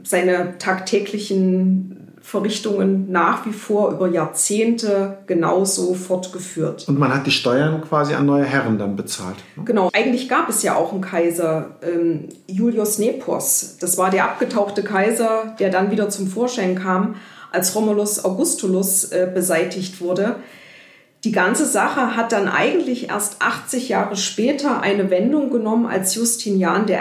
seine 0.03 0.57
tagtäglichen 0.57 2.12
Verrichtungen 2.23 3.11
nach 3.11 3.45
wie 3.45 3.51
vor 3.51 3.91
über 3.91 4.07
Jahrzehnte 4.07 5.17
genauso 5.27 5.93
fortgeführt. 5.93 6.87
Und 6.87 6.97
man 6.97 7.13
hat 7.13 7.27
die 7.27 7.31
Steuern 7.31 7.81
quasi 7.81 8.13
an 8.13 8.25
neue 8.25 8.45
Herren 8.45 8.79
dann 8.79 8.95
bezahlt. 8.95 9.35
Ne? 9.57 9.65
Genau. 9.65 9.89
Eigentlich 9.91 10.29
gab 10.29 10.47
es 10.47 10.63
ja 10.63 10.75
auch 10.75 10.93
einen 10.93 11.01
Kaiser, 11.01 11.71
ähm, 11.81 12.29
Julius 12.47 12.97
Nepos. 12.97 13.75
Das 13.81 13.97
war 13.97 14.09
der 14.09 14.23
abgetauchte 14.23 14.83
Kaiser, 14.83 15.53
der 15.59 15.69
dann 15.69 15.91
wieder 15.91 16.09
zum 16.09 16.27
Vorschein 16.27 16.75
kam, 16.75 17.15
als 17.51 17.75
Romulus 17.75 18.23
Augustulus 18.23 19.11
äh, 19.11 19.29
beseitigt 19.31 19.99
wurde. 19.99 20.37
Die 21.23 21.31
ganze 21.31 21.65
Sache 21.65 22.17
hat 22.17 22.33
dann 22.33 22.49
eigentlich 22.49 23.09
erst 23.09 23.41
80 23.41 23.87
Jahre 23.87 24.17
später 24.17 24.81
eine 24.81 25.09
Wendung 25.09 25.49
genommen, 25.51 25.85
als 25.85 26.15
Justinian 26.15 26.85
I. 26.89 26.95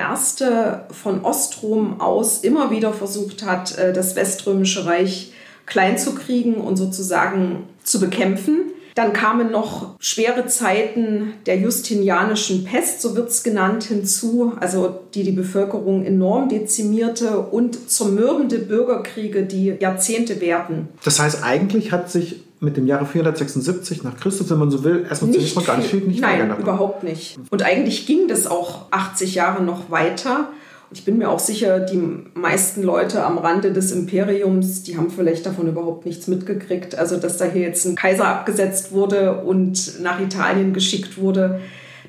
von 0.92 1.24
Ostrom 1.24 2.00
aus 2.00 2.38
immer 2.38 2.70
wieder 2.70 2.92
versucht 2.92 3.44
hat, 3.44 3.76
äh, 3.78 3.92
das 3.92 4.14
Weströmische 4.14 4.86
Reich 4.86 5.32
klein 5.66 5.98
zu 5.98 6.14
kriegen 6.14 6.54
und 6.54 6.76
sozusagen 6.76 7.64
zu 7.82 7.98
bekämpfen. 7.98 8.60
Dann 8.94 9.12
kamen 9.12 9.50
noch 9.50 9.96
schwere 9.98 10.46
Zeiten 10.46 11.32
der 11.46 11.56
justinianischen 11.56 12.64
Pest, 12.64 13.00
so 13.00 13.16
wird 13.16 13.30
es 13.30 13.42
genannt, 13.42 13.84
hinzu, 13.84 14.52
also 14.60 15.00
die 15.14 15.24
die 15.24 15.32
Bevölkerung 15.32 16.04
enorm 16.04 16.48
dezimierte 16.48 17.38
und 17.40 17.90
zermürbende 17.90 18.58
Bürgerkriege, 18.58 19.44
die 19.44 19.74
Jahrzehnte 19.80 20.40
währten. 20.40 20.88
Das 21.04 21.18
heißt, 21.18 21.42
eigentlich 21.42 21.90
hat 21.90 22.10
sich 22.10 22.42
mit 22.62 22.76
dem 22.76 22.86
Jahre 22.86 23.06
476 23.06 24.04
nach 24.04 24.16
Christus, 24.16 24.48
wenn 24.48 24.58
man 24.58 24.70
so 24.70 24.84
will, 24.84 25.04
erstmal 25.08 25.32
nicht 25.32 25.56
mal 25.56 25.64
gar 25.64 25.76
nicht 25.76 25.90
viel 25.90 26.00
nicht 26.00 26.20
Nein, 26.20 26.54
überhaupt 26.58 27.02
nicht. 27.02 27.36
Und 27.50 27.62
eigentlich 27.64 28.06
ging 28.06 28.28
das 28.28 28.46
auch 28.46 28.86
80 28.92 29.34
Jahre 29.34 29.64
noch 29.64 29.90
weiter. 29.90 30.48
Ich 30.92 31.04
bin 31.04 31.18
mir 31.18 31.28
auch 31.28 31.40
sicher, 31.40 31.80
die 31.80 32.00
meisten 32.34 32.82
Leute 32.82 33.24
am 33.24 33.38
Rande 33.38 33.72
des 33.72 33.90
Imperiums, 33.90 34.84
die 34.84 34.96
haben 34.96 35.10
vielleicht 35.10 35.44
davon 35.44 35.66
überhaupt 35.66 36.06
nichts 36.06 36.28
mitgekriegt. 36.28 36.94
Also, 36.94 37.16
dass 37.16 37.36
da 37.36 37.46
hier 37.46 37.62
jetzt 37.62 37.84
ein 37.84 37.96
Kaiser 37.96 38.28
abgesetzt 38.28 38.92
wurde 38.92 39.40
und 39.40 40.00
nach 40.00 40.20
Italien 40.20 40.72
geschickt 40.72 41.18
wurde, 41.18 41.60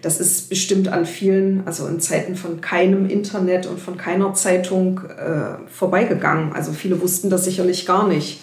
das 0.03 0.19
ist 0.19 0.49
bestimmt 0.49 0.89
an 0.89 1.05
vielen, 1.05 1.65
also 1.65 1.87
in 1.87 1.99
Zeiten 1.99 2.35
von 2.35 2.61
keinem 2.61 3.09
Internet 3.09 3.65
und 3.65 3.79
von 3.79 3.97
keiner 3.97 4.33
Zeitung 4.33 4.99
äh, 5.17 5.67
vorbeigegangen. 5.67 6.51
Also 6.53 6.73
viele 6.73 7.01
wussten 7.01 7.29
das 7.29 7.45
sicherlich 7.45 7.85
gar 7.85 8.07
nicht. 8.07 8.41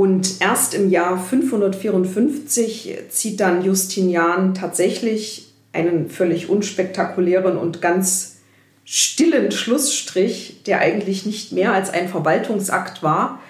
Und 0.00 0.40
erst 0.40 0.72
im 0.72 0.88
Jahr 0.88 1.22
554 1.22 3.00
zieht 3.10 3.38
dann 3.38 3.62
Justinian 3.62 4.54
tatsächlich 4.54 5.52
einen 5.74 6.08
völlig 6.08 6.48
unspektakulären 6.48 7.58
und 7.58 7.82
ganz 7.82 8.38
stillen 8.86 9.52
Schlussstrich, 9.52 10.62
der 10.64 10.78
eigentlich 10.78 11.26
nicht 11.26 11.52
mehr 11.52 11.74
als 11.74 11.90
ein 11.90 12.08
Verwaltungsakt 12.08 13.02
war. 13.02 13.40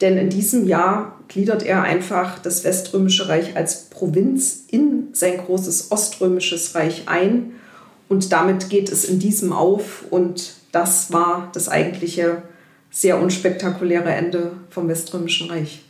Denn 0.00 0.18
in 0.18 0.30
diesem 0.30 0.66
Jahr 0.66 1.16
gliedert 1.28 1.62
er 1.62 1.84
einfach 1.84 2.40
das 2.40 2.64
Weströmische 2.64 3.28
Reich 3.28 3.54
als 3.54 3.84
Provinz 3.84 4.64
in 4.68 5.10
sein 5.12 5.38
großes 5.38 5.92
Oströmisches 5.92 6.74
Reich 6.74 7.04
ein. 7.06 7.52
Und 8.08 8.32
damit 8.32 8.68
geht 8.68 8.90
es 8.90 9.04
in 9.04 9.20
diesem 9.20 9.52
auf. 9.52 10.06
Und 10.10 10.54
das 10.72 11.12
war 11.12 11.50
das 11.54 11.68
eigentliche 11.68 12.42
sehr 12.90 13.22
unspektakuläre 13.22 14.10
Ende 14.10 14.54
vom 14.70 14.88
Weströmischen 14.88 15.48
Reich. 15.48 15.84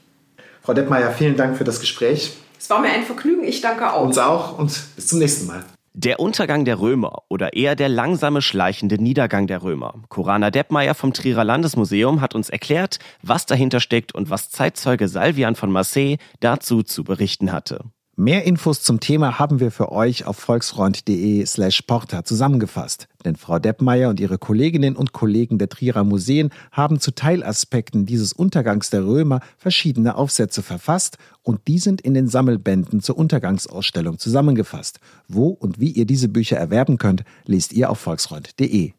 Frau 0.70 0.74
Deppmeier, 0.74 1.10
vielen 1.10 1.34
Dank 1.34 1.56
für 1.56 1.64
das 1.64 1.80
Gespräch. 1.80 2.34
Es 2.56 2.70
war 2.70 2.80
mir 2.80 2.90
ein 2.90 3.02
Vergnügen. 3.02 3.42
Ich 3.42 3.60
danke 3.60 3.92
auch. 3.92 4.04
Uns 4.04 4.18
auch 4.18 4.56
und 4.56 4.80
bis 4.94 5.08
zum 5.08 5.18
nächsten 5.18 5.48
Mal. 5.48 5.64
Der 5.94 6.20
Untergang 6.20 6.64
der 6.64 6.78
Römer 6.78 7.24
oder 7.28 7.54
eher 7.54 7.74
der 7.74 7.88
langsame 7.88 8.40
schleichende 8.40 9.02
Niedergang 9.02 9.48
der 9.48 9.64
Römer. 9.64 9.94
Corana 10.10 10.52
Deppmeier 10.52 10.94
vom 10.94 11.12
Trierer 11.12 11.42
Landesmuseum 11.42 12.20
hat 12.20 12.36
uns 12.36 12.50
erklärt, 12.50 13.00
was 13.20 13.46
dahinter 13.46 13.80
steckt 13.80 14.14
und 14.14 14.30
was 14.30 14.50
Zeitzeuge 14.50 15.08
Salvian 15.08 15.56
von 15.56 15.72
Marseille 15.72 16.18
dazu 16.38 16.84
zu 16.84 17.02
berichten 17.02 17.50
hatte. 17.50 17.86
Mehr 18.20 18.44
Infos 18.44 18.82
zum 18.82 19.00
Thema 19.00 19.38
haben 19.38 19.60
wir 19.60 19.70
für 19.70 19.92
euch 19.92 20.26
auf 20.26 20.36
volksfreund.de 20.36 21.46
slash 21.46 21.80
porta 21.80 22.22
zusammengefasst. 22.22 23.08
Denn 23.24 23.34
Frau 23.34 23.58
Deppmeier 23.58 24.10
und 24.10 24.20
ihre 24.20 24.36
Kolleginnen 24.36 24.94
und 24.94 25.14
Kollegen 25.14 25.56
der 25.56 25.70
Trierer 25.70 26.04
Museen 26.04 26.50
haben 26.70 27.00
zu 27.00 27.12
Teilaspekten 27.12 28.04
dieses 28.04 28.34
Untergangs 28.34 28.90
der 28.90 29.06
Römer 29.06 29.40
verschiedene 29.56 30.16
Aufsätze 30.16 30.62
verfasst 30.62 31.16
und 31.42 31.66
die 31.66 31.78
sind 31.78 32.02
in 32.02 32.12
den 32.12 32.28
Sammelbänden 32.28 33.00
zur 33.00 33.16
Untergangsausstellung 33.16 34.18
zusammengefasst. 34.18 35.00
Wo 35.26 35.48
und 35.48 35.80
wie 35.80 35.90
ihr 35.90 36.04
diese 36.04 36.28
Bücher 36.28 36.58
erwerben 36.58 36.98
könnt, 36.98 37.24
lest 37.46 37.72
ihr 37.72 37.88
auf 37.88 38.00
volksfreund.de. 38.00 38.92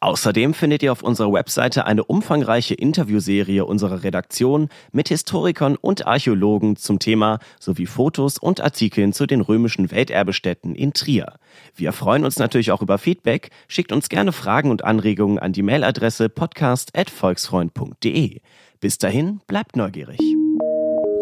Außerdem 0.00 0.54
findet 0.54 0.82
ihr 0.82 0.92
auf 0.92 1.02
unserer 1.02 1.32
Webseite 1.32 1.86
eine 1.86 2.04
umfangreiche 2.04 2.74
Interviewserie 2.74 3.64
unserer 3.64 4.02
Redaktion 4.02 4.68
mit 4.92 5.08
Historikern 5.08 5.76
und 5.76 6.06
Archäologen 6.06 6.76
zum 6.76 6.98
Thema 6.98 7.38
sowie 7.60 7.86
Fotos 7.86 8.38
und 8.38 8.60
Artikeln 8.60 9.12
zu 9.12 9.26
den 9.26 9.40
römischen 9.40 9.90
Welterbestätten 9.90 10.74
in 10.74 10.92
Trier. 10.92 11.34
Wir 11.74 11.92
freuen 11.92 12.24
uns 12.24 12.38
natürlich 12.38 12.72
auch 12.72 12.82
über 12.82 12.98
Feedback. 12.98 13.50
Schickt 13.68 13.92
uns 13.92 14.08
gerne 14.08 14.32
Fragen 14.32 14.70
und 14.70 14.84
Anregungen 14.84 15.38
an 15.38 15.52
die 15.52 15.62
Mailadresse 15.62 16.28
podcast@volksfreund.de. 16.28 18.40
Bis 18.80 18.98
dahin, 18.98 19.40
bleibt 19.46 19.76
neugierig. 19.76 20.18